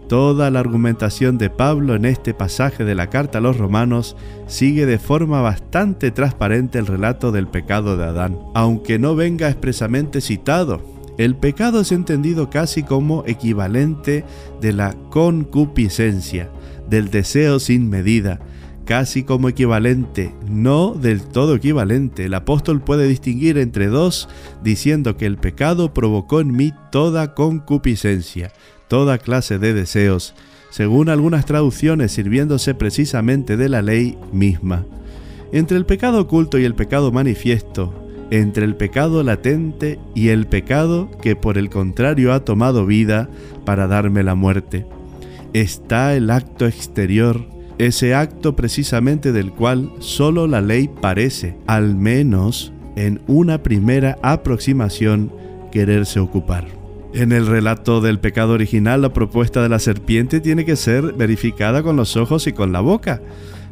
[0.10, 4.88] Toda la argumentación de Pablo en este pasaje de la carta a los romanos sigue
[4.88, 10.82] de forma bastante transparente el relato del pecado de Adán, aunque no venga expresamente citado.
[11.20, 14.24] El pecado es entendido casi como equivalente
[14.62, 16.50] de la concupiscencia,
[16.90, 18.40] del deseo sin medida,
[18.86, 22.24] casi como equivalente, no del todo equivalente.
[22.24, 24.30] El apóstol puede distinguir entre dos
[24.64, 28.54] diciendo que el pecado provocó en mí toda concupiscencia,
[28.88, 30.36] toda clase de deseos,
[30.70, 34.86] según algunas traducciones sirviéndose precisamente de la ley misma.
[35.52, 41.10] Entre el pecado oculto y el pecado manifiesto, entre el pecado latente y el pecado
[41.22, 43.30] que por el contrario ha tomado vida
[43.66, 44.86] para darme la muerte,
[45.54, 47.46] está el acto exterior,
[47.78, 55.32] ese acto precisamente del cual solo la ley parece, al menos en una primera aproximación,
[55.72, 56.68] quererse ocupar.
[57.14, 61.82] En el relato del pecado original, la propuesta de la serpiente tiene que ser verificada
[61.82, 63.22] con los ojos y con la boca.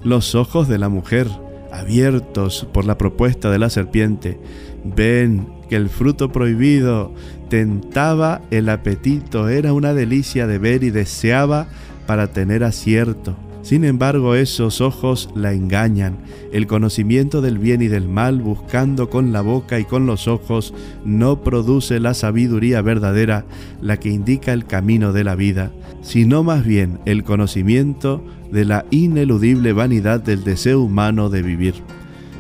[0.04, 1.28] Los ojos de la mujer,
[1.72, 4.40] abiertos por la propuesta de la serpiente,
[4.84, 7.14] ven que el fruto prohibido
[7.50, 11.68] tentaba el apetito, era una delicia de ver y deseaba
[12.06, 13.36] para tener acierto.
[13.68, 16.20] Sin embargo, esos ojos la engañan.
[16.54, 20.74] El conocimiento del bien y del mal, buscando con la boca y con los ojos,
[21.04, 23.44] no produce la sabiduría verdadera,
[23.82, 28.86] la que indica el camino de la vida, sino más bien el conocimiento de la
[28.90, 31.74] ineludible vanidad del deseo humano de vivir.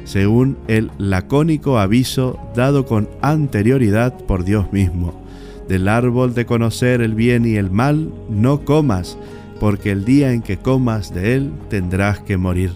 [0.05, 5.21] Según el lacónico aviso dado con anterioridad por Dios mismo,
[5.67, 9.17] del árbol de conocer el bien y el mal no comas,
[9.59, 12.71] porque el día en que comas de él tendrás que morir.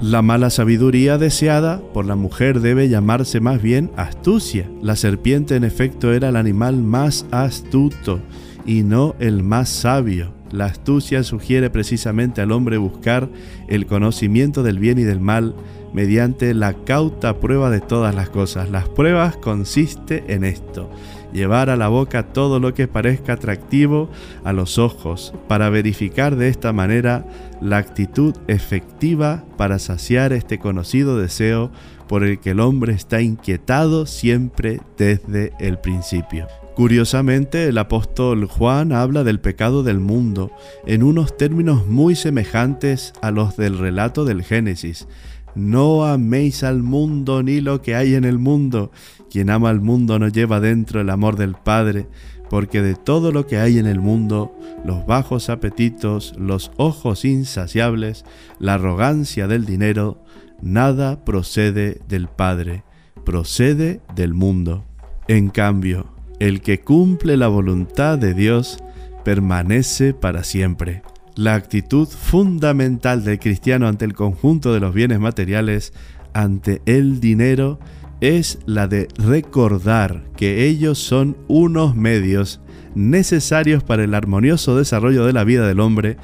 [0.00, 4.68] La mala sabiduría deseada por la mujer debe llamarse más bien astucia.
[4.82, 8.20] La serpiente en efecto era el animal más astuto
[8.66, 10.32] y no el más sabio.
[10.50, 13.28] La astucia sugiere precisamente al hombre buscar
[13.68, 15.54] el conocimiento del bien y del mal
[15.92, 18.70] mediante la cauta prueba de todas las cosas.
[18.70, 20.90] Las pruebas consiste en esto,
[21.34, 24.08] llevar a la boca todo lo que parezca atractivo
[24.44, 27.26] a los ojos, para verificar de esta manera
[27.60, 31.70] la actitud efectiva para saciar este conocido deseo
[32.08, 36.46] por el que el hombre está inquietado siempre desde el principio.
[36.74, 40.50] Curiosamente, el apóstol Juan habla del pecado del mundo
[40.86, 45.06] en unos términos muy semejantes a los del relato del Génesis.
[45.54, 48.90] No améis al mundo ni lo que hay en el mundo.
[49.34, 52.06] Quien ama al mundo no lleva dentro el amor del Padre,
[52.48, 58.24] porque de todo lo que hay en el mundo, los bajos apetitos, los ojos insaciables,
[58.60, 60.22] la arrogancia del dinero,
[60.62, 62.84] nada procede del Padre,
[63.24, 64.84] procede del mundo.
[65.26, 68.78] En cambio, el que cumple la voluntad de Dios
[69.24, 71.02] permanece para siempre.
[71.34, 75.92] La actitud fundamental del cristiano ante el conjunto de los bienes materiales,
[76.34, 77.80] ante el dinero,
[78.20, 82.60] es la de recordar que ellos son unos medios
[82.94, 86.16] necesarios para el armonioso desarrollo de la vida del hombre,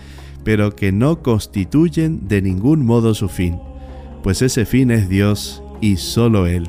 [0.45, 3.59] pero que no constituyen de ningún modo su fin,
[4.23, 6.69] pues ese fin es Dios y solo Él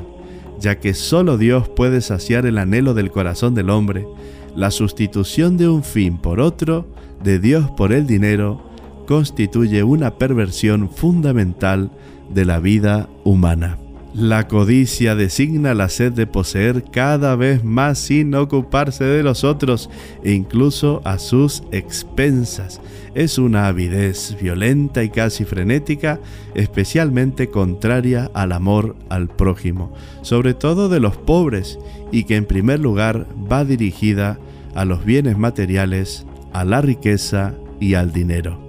[0.61, 4.07] ya que solo Dios puede saciar el anhelo del corazón del hombre,
[4.55, 6.87] la sustitución de un fin por otro,
[7.23, 8.61] de Dios por el dinero,
[9.07, 11.91] constituye una perversión fundamental
[12.29, 13.80] de la vida humana.
[14.13, 19.89] La codicia designa la sed de poseer cada vez más sin ocuparse de los otros
[20.21, 22.81] e incluso a sus expensas.
[23.15, 26.19] Es una avidez violenta y casi frenética,
[26.55, 29.93] especialmente contraria al amor al prójimo,
[30.23, 31.79] sobre todo de los pobres,
[32.11, 34.39] y que en primer lugar va dirigida
[34.75, 38.59] a los bienes materiales, a la riqueza y al dinero.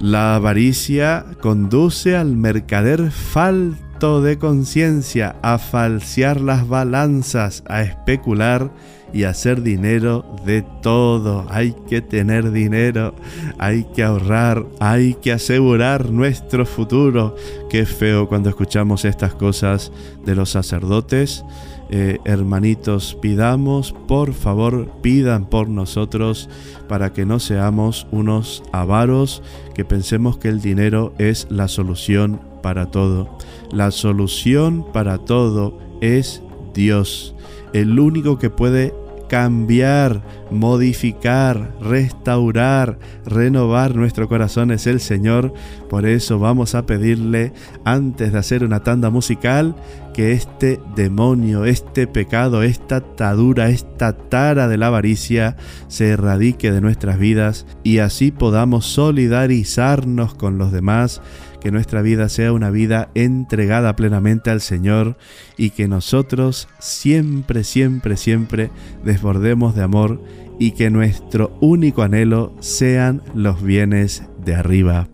[0.00, 8.72] La avaricia conduce al mercader falto de conciencia, a falsear las balanzas, a especular
[9.12, 11.46] y hacer dinero de todo.
[11.48, 13.14] Hay que tener dinero,
[13.58, 17.36] hay que ahorrar, hay que asegurar nuestro futuro.
[17.70, 19.92] Qué feo cuando escuchamos estas cosas
[20.26, 21.44] de los sacerdotes.
[21.88, 26.48] Eh, hermanitos, pidamos, por favor, pidan por nosotros
[26.88, 29.44] para que no seamos unos avaros,
[29.74, 33.28] que pensemos que el dinero es la solución para todo.
[33.72, 36.42] La solución para todo es
[36.74, 37.34] Dios,
[37.72, 38.94] el único que puede
[39.32, 45.54] cambiar, modificar, restaurar, renovar nuestro corazón es el Señor.
[45.88, 49.74] Por eso vamos a pedirle, antes de hacer una tanda musical,
[50.12, 55.56] que este demonio, este pecado, esta atadura, esta tara de la avaricia
[55.88, 61.22] se erradique de nuestras vidas y así podamos solidarizarnos con los demás
[61.62, 65.16] que nuestra vida sea una vida entregada plenamente al Señor
[65.56, 68.70] y que nosotros siempre, siempre, siempre
[69.04, 70.20] desbordemos de amor
[70.58, 75.08] y que nuestro único anhelo sean los bienes de arriba.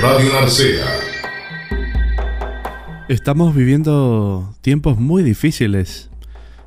[0.00, 0.86] Radio Narcea.
[3.08, 6.08] Estamos viviendo tiempos muy difíciles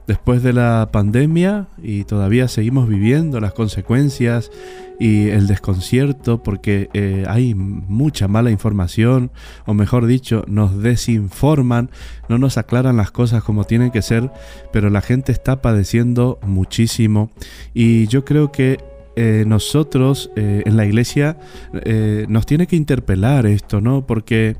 [0.07, 4.51] después de la pandemia y todavía seguimos viviendo las consecuencias
[4.99, 9.31] y el desconcierto porque eh, hay mucha mala información
[9.65, 11.89] o mejor dicho nos desinforman,
[12.29, 14.29] no nos aclaran las cosas como tienen que ser,
[14.71, 17.31] pero la gente está padeciendo muchísimo
[17.73, 18.77] y yo creo que
[19.15, 21.37] eh, nosotros eh, en la iglesia
[22.27, 24.05] nos tiene que interpelar esto, ¿no?
[24.05, 24.55] Porque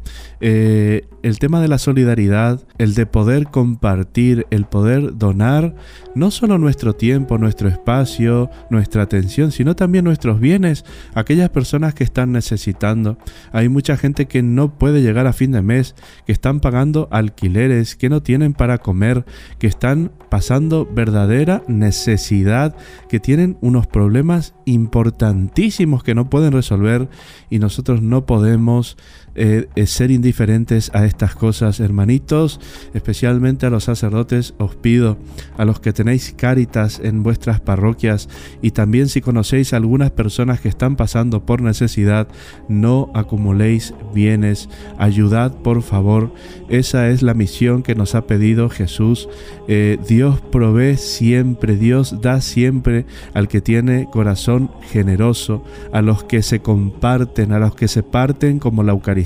[1.24, 5.76] el tema de la solidaridad, el de poder compartir, el poder donar,
[6.16, 12.04] no solo nuestro tiempo, nuestro espacio, nuestra atención, sino también nuestros bienes, aquellas personas que
[12.04, 13.18] están necesitando.
[13.52, 15.96] Hay mucha gente que no puede llegar a fin de mes,
[16.26, 19.26] que están pagando alquileres, que no tienen para comer,
[19.60, 22.76] que están pasando verdadera necesidad,
[23.10, 27.10] que tienen unos problemas importantísimos que no pueden resolver
[27.50, 28.98] y nosotros no podemos
[29.34, 32.60] eh, ser indiferentes a estas cosas, hermanitos,
[32.94, 35.18] especialmente a los sacerdotes, os pido,
[35.58, 38.28] a los que tenéis cáritas en vuestras parroquias
[38.62, 42.28] y también si conocéis a algunas personas que están pasando por necesidad,
[42.68, 44.68] no acumuléis bienes,
[44.98, 46.34] ayudad por favor,
[46.68, 49.30] esa es la misión que nos ha pedido Jesús.
[49.68, 55.64] Eh, Dios provee siempre, Dios da siempre al que tiene corazón generoso,
[55.94, 59.21] a los que se comparten, a los que se parten como la Eucaristía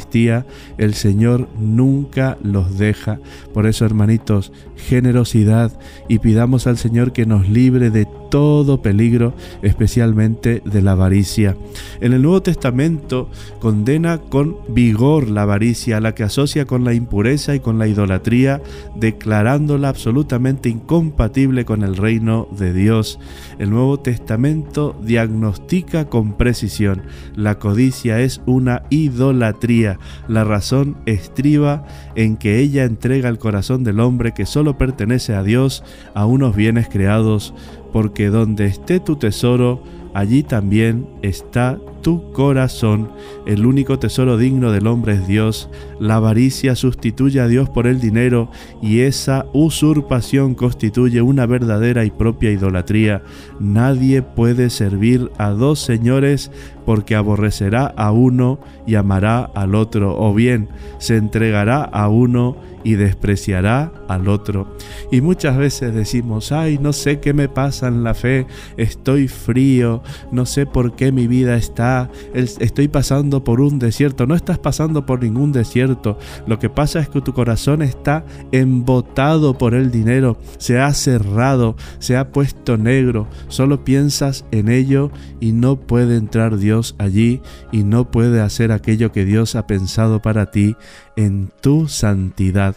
[0.77, 3.19] el Señor nunca los deja.
[3.53, 5.71] Por eso, hermanitos, generosidad
[6.07, 11.55] y pidamos al Señor que nos libre de todo peligro, especialmente de la avaricia.
[12.01, 13.29] En el Nuevo Testamento
[13.59, 18.61] condena con vigor la avaricia, la que asocia con la impureza y con la idolatría,
[18.95, 23.19] declarándola absolutamente incompatible con el reino de Dios.
[23.57, 27.03] El Nuevo Testamento diagnostica con precisión,
[27.35, 29.84] la codicia es una idolatría
[30.27, 35.43] La razón estriba en que ella entrega el corazón del hombre que solo pertenece a
[35.43, 35.83] Dios
[36.13, 37.53] a unos bienes creados,
[37.93, 39.83] porque donde esté tu tesoro,
[40.13, 43.10] allí también está tu corazón.
[43.47, 45.72] El único tesoro digno del hombre es Dios.
[45.99, 52.12] La avaricia sustituye a Dios por el dinero y esa usurpación constituye una verdadera y
[52.12, 53.24] propia idolatría.
[53.60, 56.51] Nadie puede servir a dos señores
[56.86, 62.93] porque aborrecerá a uno y amará al otro, o bien se entregará a uno y
[62.93, 64.68] despreciará al otro.
[65.12, 68.45] Y muchas veces decimos, ay, no sé qué me pasa en la fe,
[68.78, 71.94] estoy frío, no sé por qué mi vida está,
[72.33, 74.25] estoy pasando por un desierto.
[74.25, 76.17] No estás pasando por ningún desierto.
[76.47, 81.75] Lo que pasa es que tu corazón está embotado por el dinero, se ha cerrado,
[81.99, 83.27] se ha puesto negro.
[83.47, 87.41] Solo piensas en ello y no puede entrar Dios allí
[87.71, 90.75] y no puede hacer aquello que Dios ha pensado para ti
[91.15, 92.75] en tu santidad.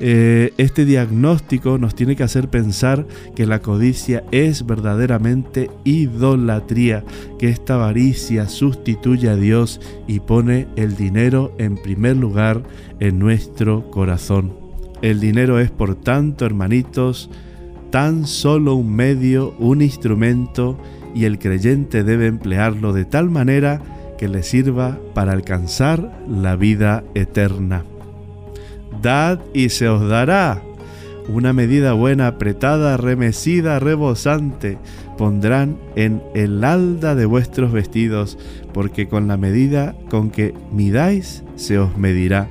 [0.00, 7.04] Eh, este diagnóstico nos tiene que hacer pensar que la codicia es verdaderamente idolatría,
[7.38, 12.62] que esta avaricia sustituye a Dios y pone el dinero en primer lugar
[12.98, 14.52] en nuestro corazón.
[15.00, 17.30] El dinero es, por tanto, hermanitos,
[17.90, 20.78] tan solo un medio, un instrumento,
[21.14, 23.80] y el creyente debe emplearlo de tal manera
[24.18, 27.84] que le sirva para alcanzar la vida eterna.
[29.02, 30.62] Dad y se os dará.
[31.28, 34.78] Una medida buena, apretada, remecida, rebosante,
[35.16, 38.38] pondrán en el alda de vuestros vestidos,
[38.72, 42.48] porque con la medida con que midáis se os medirá.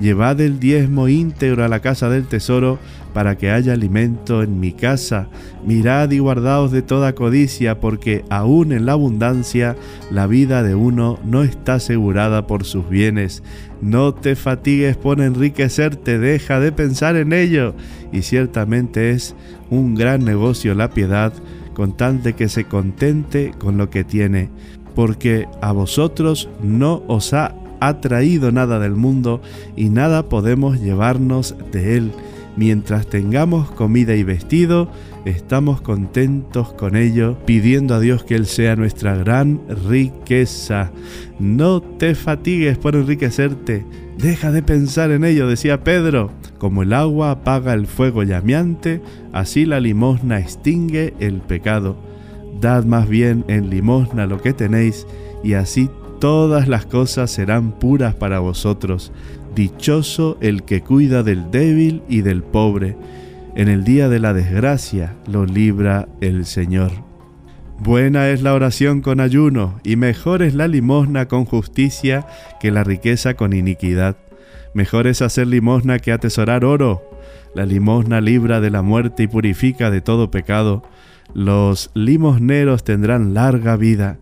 [0.00, 2.78] Llevad el diezmo íntegro a la casa del tesoro,
[3.12, 5.28] para que haya alimento en mi casa.
[5.66, 9.76] Mirad y guardaos de toda codicia, porque aún en la abundancia
[10.10, 13.42] la vida de uno no está asegurada por sus bienes.
[13.80, 17.74] No te fatigues por enriquecerte, deja de pensar en ello.
[18.12, 19.34] Y ciertamente es
[19.70, 21.32] un gran negocio la piedad,
[21.74, 24.50] con tal de que se contente con lo que tiene,
[24.94, 29.40] porque a vosotros no os ha atraído nada del mundo
[29.74, 32.12] y nada podemos llevarnos de él
[32.56, 34.90] Mientras tengamos comida y vestido,
[35.24, 40.92] estamos contentos con ello, pidiendo a Dios que Él sea nuestra gran riqueza.
[41.38, 43.86] No te fatigues por enriquecerte,
[44.18, 46.30] deja de pensar en ello, decía Pedro.
[46.58, 49.00] Como el agua apaga el fuego llameante,
[49.32, 51.96] así la limosna extingue el pecado.
[52.60, 55.06] Dad más bien en limosna lo que tenéis,
[55.42, 55.90] y así
[56.20, 59.10] todas las cosas serán puras para vosotros.
[59.54, 62.96] Dichoso el que cuida del débil y del pobre.
[63.54, 66.90] En el día de la desgracia lo libra el Señor.
[67.78, 72.26] Buena es la oración con ayuno, y mejor es la limosna con justicia
[72.60, 74.16] que la riqueza con iniquidad.
[74.72, 77.02] Mejor es hacer limosna que atesorar oro.
[77.54, 80.82] La limosna libra de la muerte y purifica de todo pecado.
[81.34, 84.18] Los limosneros tendrán larga vida.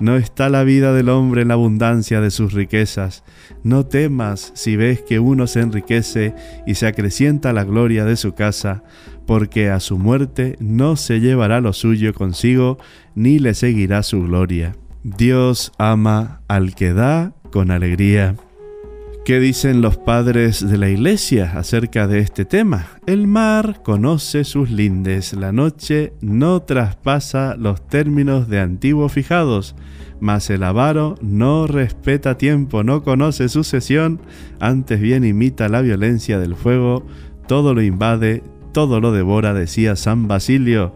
[0.00, 3.22] No está la vida del hombre en la abundancia de sus riquezas.
[3.62, 6.34] No temas si ves que uno se enriquece
[6.66, 8.82] y se acrecienta la gloria de su casa,
[9.26, 12.78] porque a su muerte no se llevará lo suyo consigo,
[13.14, 14.76] ni le seguirá su gloria.
[15.04, 18.36] Dios ama al que da con alegría.
[19.24, 22.88] ¿Qué dicen los padres de la iglesia acerca de este tema?
[23.06, 29.76] El mar conoce sus lindes, la noche no traspasa los términos de antiguo fijados,
[30.20, 34.20] mas el avaro no respeta tiempo, no conoce sucesión,
[34.60, 37.06] antes bien imita la violencia del fuego,
[37.48, 38.42] todo lo invade,
[38.74, 40.94] todo lo devora, decía San Basilio.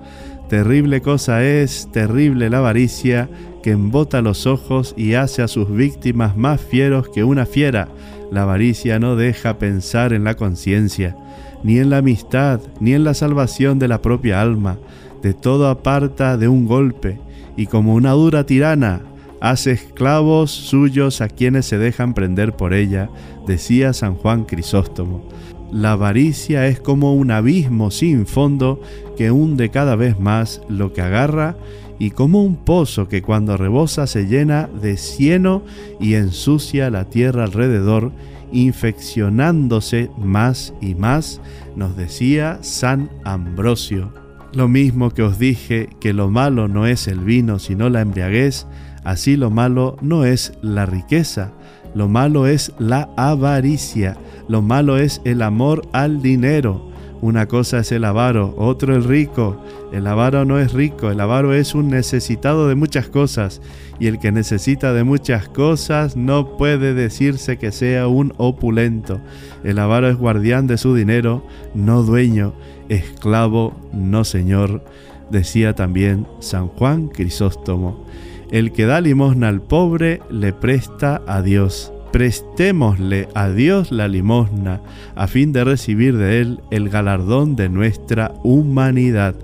[0.50, 3.30] Terrible cosa es, terrible la avaricia,
[3.62, 7.88] que embota los ojos y hace a sus víctimas más fieros que una fiera
[8.30, 11.16] la avaricia no deja pensar en la conciencia,
[11.62, 14.78] ni en la amistad, ni en la salvación de la propia alma.
[15.22, 17.18] De todo aparta de un golpe,
[17.56, 19.02] y como una dura tirana,
[19.40, 23.10] hace esclavos suyos a quienes se dejan prender por ella,
[23.46, 25.24] decía San Juan Crisóstomo.
[25.70, 28.80] La avaricia es como un abismo sin fondo
[29.16, 31.56] que hunde cada vez más lo que agarra
[31.98, 35.62] y como un pozo que cuando rebosa se llena de cieno
[36.00, 38.12] y ensucia la tierra alrededor,
[38.52, 41.40] infeccionándose más y más,
[41.76, 44.12] nos decía San Ambrosio.
[44.54, 48.66] Lo mismo que os dije que lo malo no es el vino sino la embriaguez,
[49.04, 51.52] así lo malo no es la riqueza,
[51.94, 54.16] lo malo es la avaricia,
[54.48, 56.87] lo malo es el amor al dinero,
[57.20, 59.60] Una cosa es el avaro, otro el rico.
[59.92, 63.60] El avaro no es rico, el avaro es un necesitado de muchas cosas.
[63.98, 69.20] Y el que necesita de muchas cosas no puede decirse que sea un opulento.
[69.64, 71.44] El avaro es guardián de su dinero,
[71.74, 72.54] no dueño,
[72.88, 74.84] esclavo, no señor,
[75.30, 78.04] decía también San Juan Crisóstomo.
[78.52, 84.80] El que da limosna al pobre le presta a Dios prestémosle a Dios la limosna
[85.14, 89.34] a fin de recibir de Él el galardón de nuestra humanidad.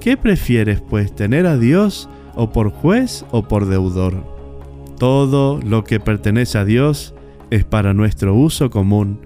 [0.00, 4.24] ¿Qué prefieres pues tener a Dios o por juez o por deudor?
[4.98, 7.14] Todo lo que pertenece a Dios
[7.50, 9.20] es para nuestro uso común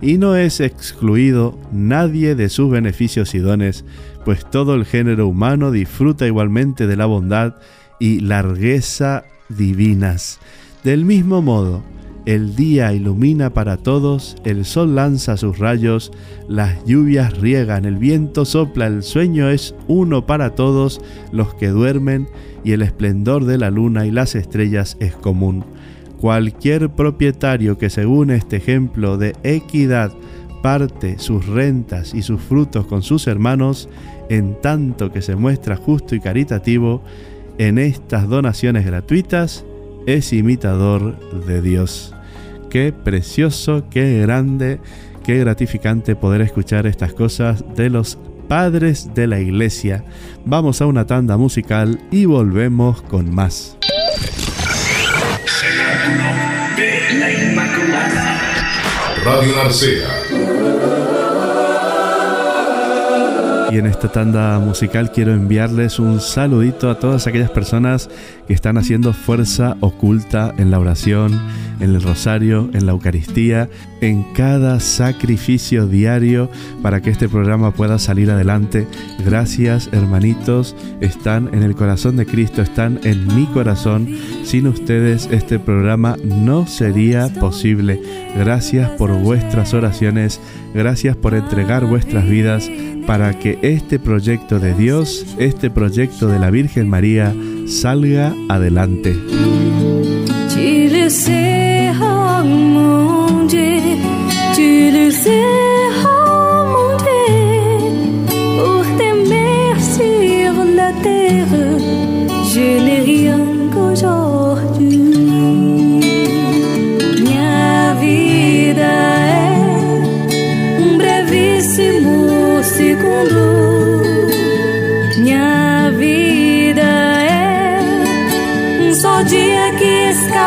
[0.00, 3.84] y no es excluido nadie de sus beneficios y dones,
[4.24, 7.54] pues todo el género humano disfruta igualmente de la bondad
[7.98, 10.38] y largueza divinas.
[10.84, 11.82] Del mismo modo,
[12.26, 16.10] el día ilumina para todos, el sol lanza sus rayos,
[16.48, 21.00] las lluvias riegan, el viento sopla, el sueño es uno para todos
[21.30, 22.28] los que duermen
[22.64, 25.64] y el esplendor de la luna y las estrellas es común.
[26.20, 30.12] Cualquier propietario que según este ejemplo de equidad
[30.62, 33.88] parte sus rentas y sus frutos con sus hermanos,
[34.28, 37.02] en tanto que se muestra justo y caritativo,
[37.58, 39.64] en estas donaciones gratuitas,
[40.06, 42.15] es imitador de Dios.
[42.76, 44.80] Qué precioso, qué grande,
[45.24, 48.18] qué gratificante poder escuchar estas cosas de los
[48.48, 50.04] padres de la iglesia.
[50.44, 53.78] Vamos a una tanda musical y volvemos con más.
[59.24, 60.26] Radio Narcea
[63.70, 68.08] y en esta tanda musical quiero enviarles un saludito a todas aquellas personas
[68.46, 71.40] que están haciendo fuerza oculta en la oración,
[71.80, 73.68] en el rosario, en la Eucaristía,
[74.00, 76.50] en cada sacrificio diario
[76.82, 78.86] para que este programa pueda salir adelante.
[79.24, 84.08] Gracias hermanitos, están en el corazón de Cristo, están en mi corazón.
[84.44, 88.00] Sin ustedes este programa no sería posible.
[88.36, 90.40] Gracias por vuestras oraciones,
[90.74, 92.70] gracias por entregar vuestras vidas
[93.06, 97.32] para que este proyecto de Dios, este proyecto de la Virgen María,
[97.66, 99.16] salga adelante.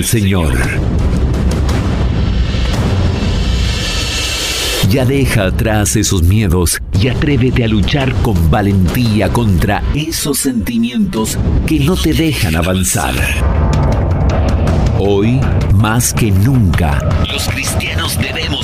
[0.05, 0.55] Señor.
[4.91, 11.81] Ya deja atrás esos miedos y atrévete a luchar con valentía contra esos sentimientos que
[11.81, 13.15] no te dejan avanzar.
[14.99, 15.41] Hoy,
[15.75, 16.99] más que nunca,
[17.33, 18.17] los cristianos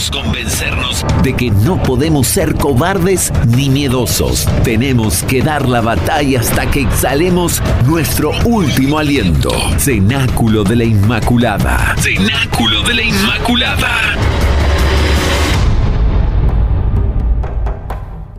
[0.09, 4.47] convencernos de que no podemos ser cobardes ni miedosos.
[4.63, 9.51] Tenemos que dar la batalla hasta que exhalemos nuestro último aliento.
[9.79, 11.97] Cenáculo de la Inmaculada.
[11.99, 14.20] Cenáculo de la Inmaculada.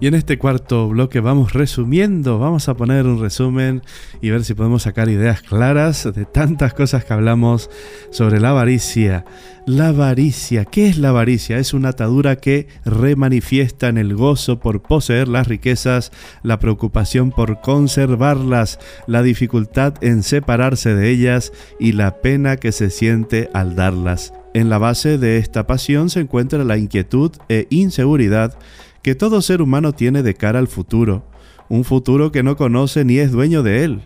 [0.01, 3.83] Y en este cuarto bloque vamos resumiendo, vamos a poner un resumen
[4.19, 7.69] y ver si podemos sacar ideas claras de tantas cosas que hablamos
[8.09, 9.25] sobre la avaricia.
[9.67, 11.59] La avaricia, ¿qué es la avaricia?
[11.59, 17.61] Es una atadura que remanifiesta en el gozo por poseer las riquezas, la preocupación por
[17.61, 24.33] conservarlas, la dificultad en separarse de ellas y la pena que se siente al darlas.
[24.53, 28.57] En la base de esta pasión se encuentra la inquietud e inseguridad
[29.01, 31.23] que todo ser humano tiene de cara al futuro,
[31.69, 34.01] un futuro que no conoce ni es dueño de él.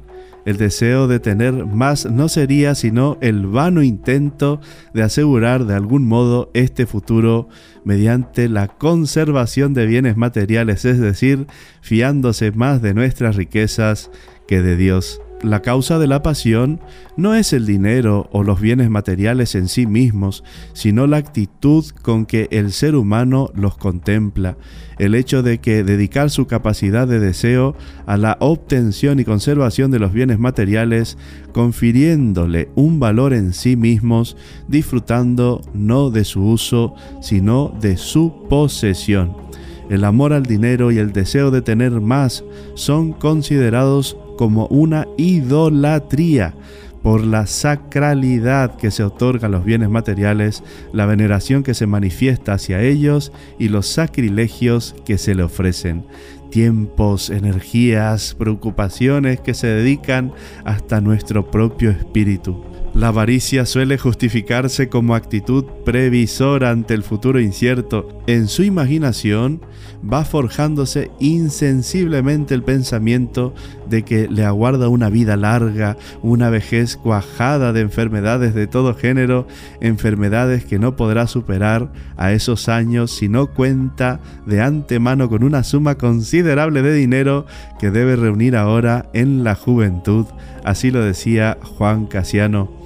[0.46, 4.62] El deseo de tener más no sería sino el vano intento
[4.94, 7.50] de asegurar de algún modo este futuro
[7.84, 11.48] mediante la conservación de bienes materiales, es decir,
[11.82, 14.12] fiándose más de nuestras riquezas
[14.48, 15.20] que de Dios.
[15.44, 16.80] La causa de la pasión
[17.18, 22.26] no es el dinero o los bienes materiales en sí mismos, sino la actitud con
[22.26, 24.58] que el ser humano los contempla,
[24.98, 27.76] el hecho de que dedicar su capacidad de deseo
[28.08, 31.18] a la obtención y conservación de los bienes materiales,
[31.52, 39.36] confiriéndole un valor en sí mismos, disfrutando no de su uso, sino de su posesión.
[39.90, 46.54] El amor al dinero y el deseo de tener más son considerados como una idolatría
[47.06, 52.54] por la sacralidad que se otorga a los bienes materiales, la veneración que se manifiesta
[52.54, 56.04] hacia ellos y los sacrilegios que se le ofrecen.
[56.50, 60.34] Tiempos, energías, preocupaciones que se dedican
[60.64, 62.75] hasta nuestro propio espíritu.
[62.96, 68.08] La avaricia suele justificarse como actitud previsora ante el futuro incierto.
[68.26, 69.60] En su imaginación
[70.02, 73.54] va forjándose insensiblemente el pensamiento
[73.90, 79.46] de que le aguarda una vida larga, una vejez cuajada de enfermedades de todo género,
[79.82, 85.66] enfermedades que no podrá superar a esos años si no cuenta de antemano con una
[85.66, 87.46] suma considerable de dinero
[87.78, 90.28] que debe reunir ahora en la juventud.
[90.64, 92.85] Así lo decía Juan Casiano.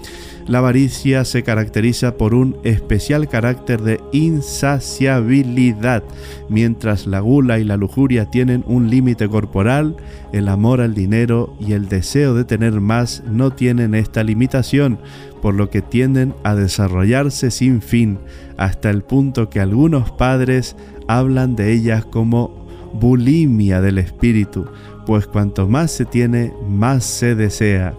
[0.50, 6.02] La avaricia se caracteriza por un especial carácter de insaciabilidad.
[6.50, 9.96] Mientras la gula y la lujuria tienen un límite corporal,
[10.34, 14.98] el amor al dinero y el deseo de tener más no tienen esta limitación,
[15.40, 18.18] por lo que tienden a desarrollarse sin fin,
[18.58, 20.76] hasta el punto que algunos padres
[21.08, 24.66] hablan de ellas como bulimia del espíritu,
[25.06, 27.94] pues cuanto más se tiene, más se desea.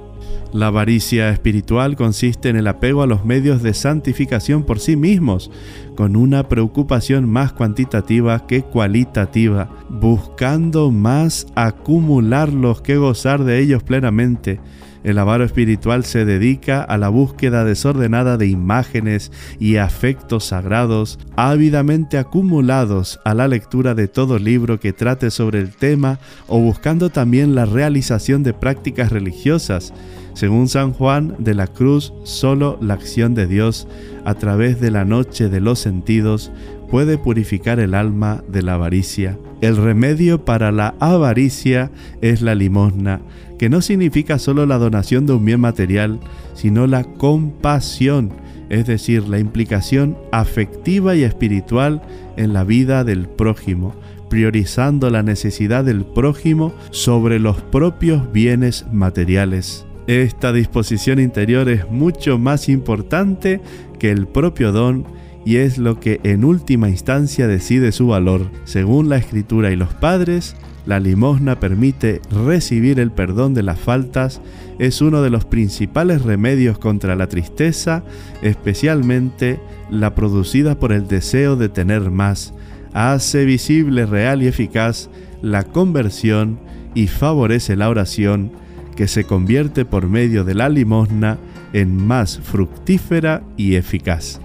[0.53, 5.49] La avaricia espiritual consiste en el apego a los medios de santificación por sí mismos,
[5.95, 14.59] con una preocupación más cuantitativa que cualitativa, buscando más acumularlos que gozar de ellos plenamente.
[15.05, 19.31] El avaro espiritual se dedica a la búsqueda desordenada de imágenes
[19.61, 25.71] y afectos sagrados, ávidamente acumulados a la lectura de todo libro que trate sobre el
[25.71, 29.95] tema o buscando también la realización de prácticas religiosas
[30.41, 33.87] según San Juan de la Cruz, solo la acción de Dios
[34.25, 36.51] a través de la noche de los sentidos
[36.91, 39.39] puede purificar el alma de la avaricia.
[39.61, 41.91] El remedio para la avaricia
[42.23, 43.21] es la limosna,
[43.59, 46.21] que no significa solo la donación de un bien material,
[46.55, 48.33] sino la compasión,
[48.71, 52.01] es decir, la implicación afectiva y espiritual
[52.39, 53.95] en la vida del prójimo,
[54.31, 59.85] priorizando la necesidad del prójimo sobre los propios bienes materiales.
[60.07, 63.61] Esta disposición interior es mucho más importante
[63.99, 65.05] que el propio don
[65.45, 68.51] y es lo que en última instancia decide su valor.
[68.65, 74.41] Según la escritura y los padres, la limosna permite recibir el perdón de las faltas,
[74.79, 78.03] es uno de los principales remedios contra la tristeza,
[78.43, 82.55] especialmente la producida por el deseo de tener más.
[82.93, 85.11] Hace visible, real y eficaz
[85.43, 86.59] la conversión
[86.95, 88.51] y favorece la oración
[88.97, 91.39] que se convierte por medio de la limosna
[91.73, 94.41] en más fructífera y eficaz.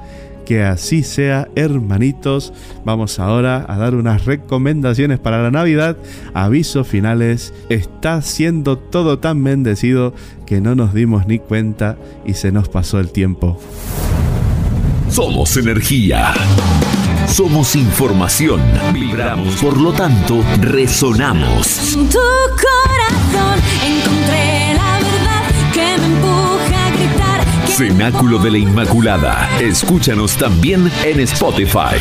[0.46, 2.54] Que así sea, hermanitos.
[2.86, 5.98] Vamos ahora a dar unas recomendaciones para la Navidad.
[6.36, 7.52] Avisos finales.
[7.70, 10.14] Está siendo todo tan bendecido
[10.46, 13.60] que no nos dimos ni cuenta y se nos pasó el tiempo.
[15.10, 16.34] Somos energía.
[17.28, 18.62] Somos información.
[18.94, 21.94] Vibramos, por lo tanto, resonamos.
[21.94, 27.68] En tu corazón encontré la verdad que me empuja a gritar.
[27.68, 29.50] Cenáculo de la Inmaculada.
[29.60, 32.00] Escúchanos también en Spotify.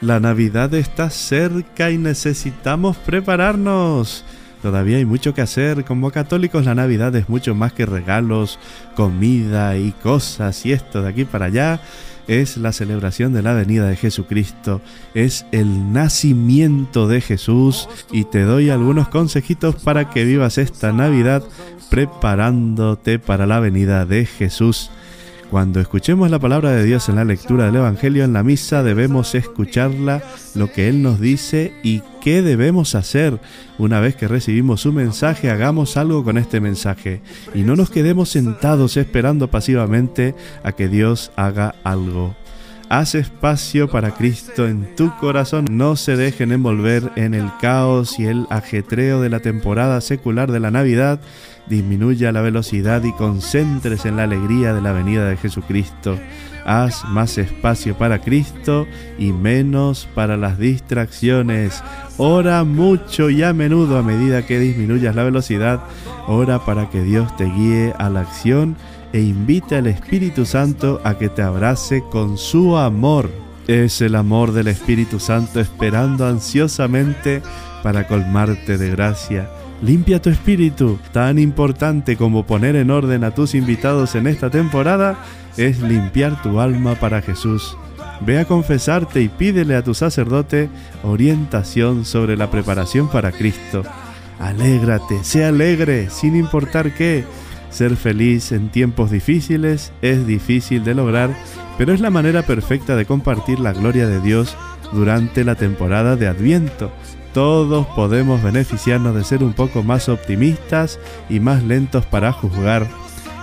[0.00, 4.24] La Navidad está cerca y necesitamos prepararnos.
[4.62, 5.84] Todavía hay mucho que hacer.
[5.84, 8.58] Como católicos la Navidad es mucho más que regalos,
[8.94, 11.80] comida y cosas y esto de aquí para allá.
[12.26, 14.82] Es la celebración de la venida de Jesucristo.
[15.14, 17.88] Es el nacimiento de Jesús.
[18.12, 21.42] Y te doy algunos consejitos para que vivas esta Navidad
[21.90, 24.90] preparándote para la venida de Jesús.
[25.50, 29.34] Cuando escuchemos la palabra de Dios en la lectura del Evangelio en la misa, debemos
[29.34, 30.22] escucharla,
[30.54, 33.40] lo que Él nos dice y qué debemos hacer.
[33.78, 37.22] Una vez que recibimos su mensaje, hagamos algo con este mensaje
[37.54, 40.34] y no nos quedemos sentados esperando pasivamente
[40.64, 42.36] a que Dios haga algo.
[42.90, 45.66] Haz espacio para Cristo en tu corazón.
[45.70, 50.60] No se dejen envolver en el caos y el ajetreo de la temporada secular de
[50.60, 51.20] la Navidad.
[51.68, 56.18] Disminuya la velocidad y concéntrese en la alegría de la venida de Jesucristo.
[56.64, 58.86] Haz más espacio para Cristo
[59.18, 61.82] y menos para las distracciones.
[62.16, 65.80] Ora mucho y a menudo a medida que disminuyas la velocidad.
[66.26, 68.76] Ora para que Dios te guíe a la acción
[69.12, 73.30] e invite al Espíritu Santo a que te abrace con su amor.
[73.66, 77.42] Es el amor del Espíritu Santo esperando ansiosamente
[77.82, 79.50] para colmarte de gracia.
[79.80, 80.98] Limpia tu espíritu.
[81.12, 85.18] Tan importante como poner en orden a tus invitados en esta temporada
[85.56, 87.76] es limpiar tu alma para Jesús.
[88.20, 90.68] Ve a confesarte y pídele a tu sacerdote
[91.04, 93.84] orientación sobre la preparación para Cristo.
[94.40, 97.24] Alégrate, sé alegre, sin importar qué.
[97.70, 101.30] Ser feliz en tiempos difíciles es difícil de lograr,
[101.76, 104.56] pero es la manera perfecta de compartir la gloria de Dios
[104.92, 106.90] durante la temporada de Adviento.
[107.32, 110.98] Todos podemos beneficiarnos de ser un poco más optimistas
[111.28, 112.86] y más lentos para juzgar.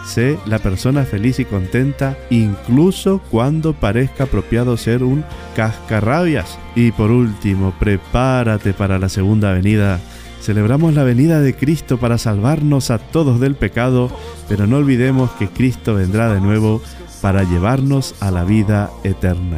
[0.06, 5.24] Sé la persona feliz y contenta incluso cuando parezca apropiado ser un
[5.56, 6.60] cascarrabias.
[6.76, 10.00] Y por último, prepárate para la segunda venida.
[10.42, 14.12] Celebramos la venida de Cristo para salvarnos a todos del pecado,
[14.48, 16.84] pero no olvidemos que Cristo vendrá de nuevo
[17.22, 19.58] para llevarnos a la vida eterna.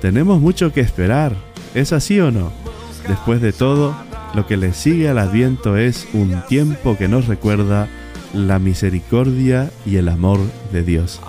[0.00, 1.34] Tenemos mucho que esperar,
[1.74, 2.63] ¿es así o no?
[3.08, 3.94] Después de todo,
[4.34, 7.88] lo que le sigue al adviento es un tiempo que nos recuerda
[8.32, 10.40] la misericordia y el amor
[10.72, 11.20] de Dios.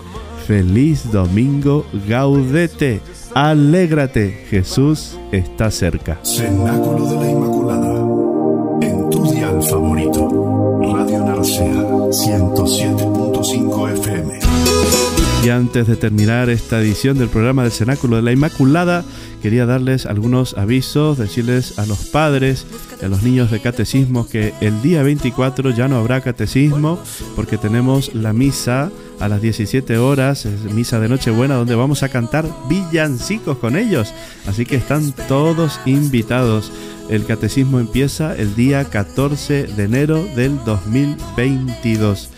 [0.47, 3.01] Feliz domingo, gaudete,
[3.34, 6.19] alégrate, Jesús está cerca.
[6.23, 8.05] Cenáculo de la Inmaculada.
[8.82, 10.80] En tu dial favorito.
[10.93, 14.44] Radio Narcea 107.5 FM.
[15.45, 19.05] Y antes de terminar esta edición del programa del Cenáculo de la Inmaculada,
[19.43, 22.65] quería darles algunos avisos, decirles a los padres
[23.03, 26.99] a los niños de catecismo que el día 24 ya no habrá catecismo
[27.35, 28.89] porque tenemos la misa
[29.19, 34.15] a las 17 horas, es misa de Nochebuena, donde vamos a cantar villancicos con ellos.
[34.47, 36.71] Así que están todos invitados.
[37.07, 42.31] El catecismo empieza el día 14 de enero del 2022.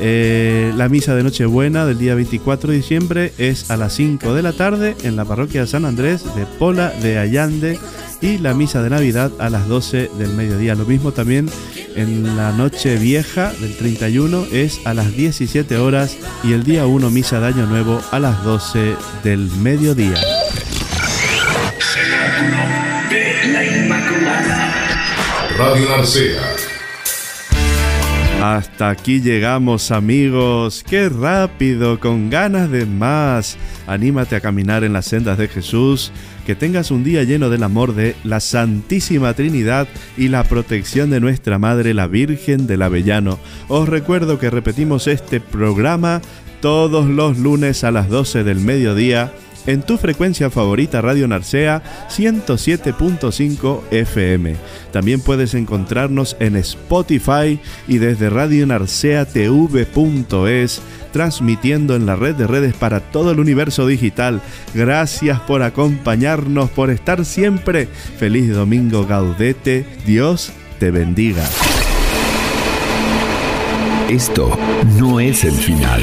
[0.00, 4.42] Eh, la misa de Nochebuena del día 24 de diciembre es a las 5 de
[4.42, 7.78] la tarde en la parroquia de San Andrés de Pola de Allande
[8.22, 10.74] y la misa de Navidad a las 12 del mediodía.
[10.74, 11.48] Lo mismo también
[11.96, 17.10] en la noche vieja del 31 es a las 17 horas y el día 1
[17.10, 20.14] misa de Año Nuevo a las 12 del mediodía.
[25.58, 26.49] Radio Narcea.
[28.40, 33.58] Hasta aquí llegamos amigos, qué rápido, con ganas de más.
[33.86, 36.10] Anímate a caminar en las sendas de Jesús,
[36.46, 41.20] que tengas un día lleno del amor de la Santísima Trinidad y la protección de
[41.20, 43.38] nuestra Madre la Virgen del Avellano.
[43.68, 46.22] Os recuerdo que repetimos este programa
[46.62, 49.34] todos los lunes a las 12 del mediodía
[49.70, 54.56] en tu frecuencia favorita Radio Narcea 107.5 FM.
[54.92, 62.98] También puedes encontrarnos en Spotify y desde radionarceatv.es transmitiendo en la red de redes para
[62.98, 64.42] todo el universo digital.
[64.74, 67.86] Gracias por acompañarnos, por estar siempre.
[68.18, 69.86] Feliz domingo gaudete.
[70.04, 70.50] Dios
[70.80, 71.48] te bendiga.
[74.08, 74.50] Esto
[74.98, 76.02] no es el final.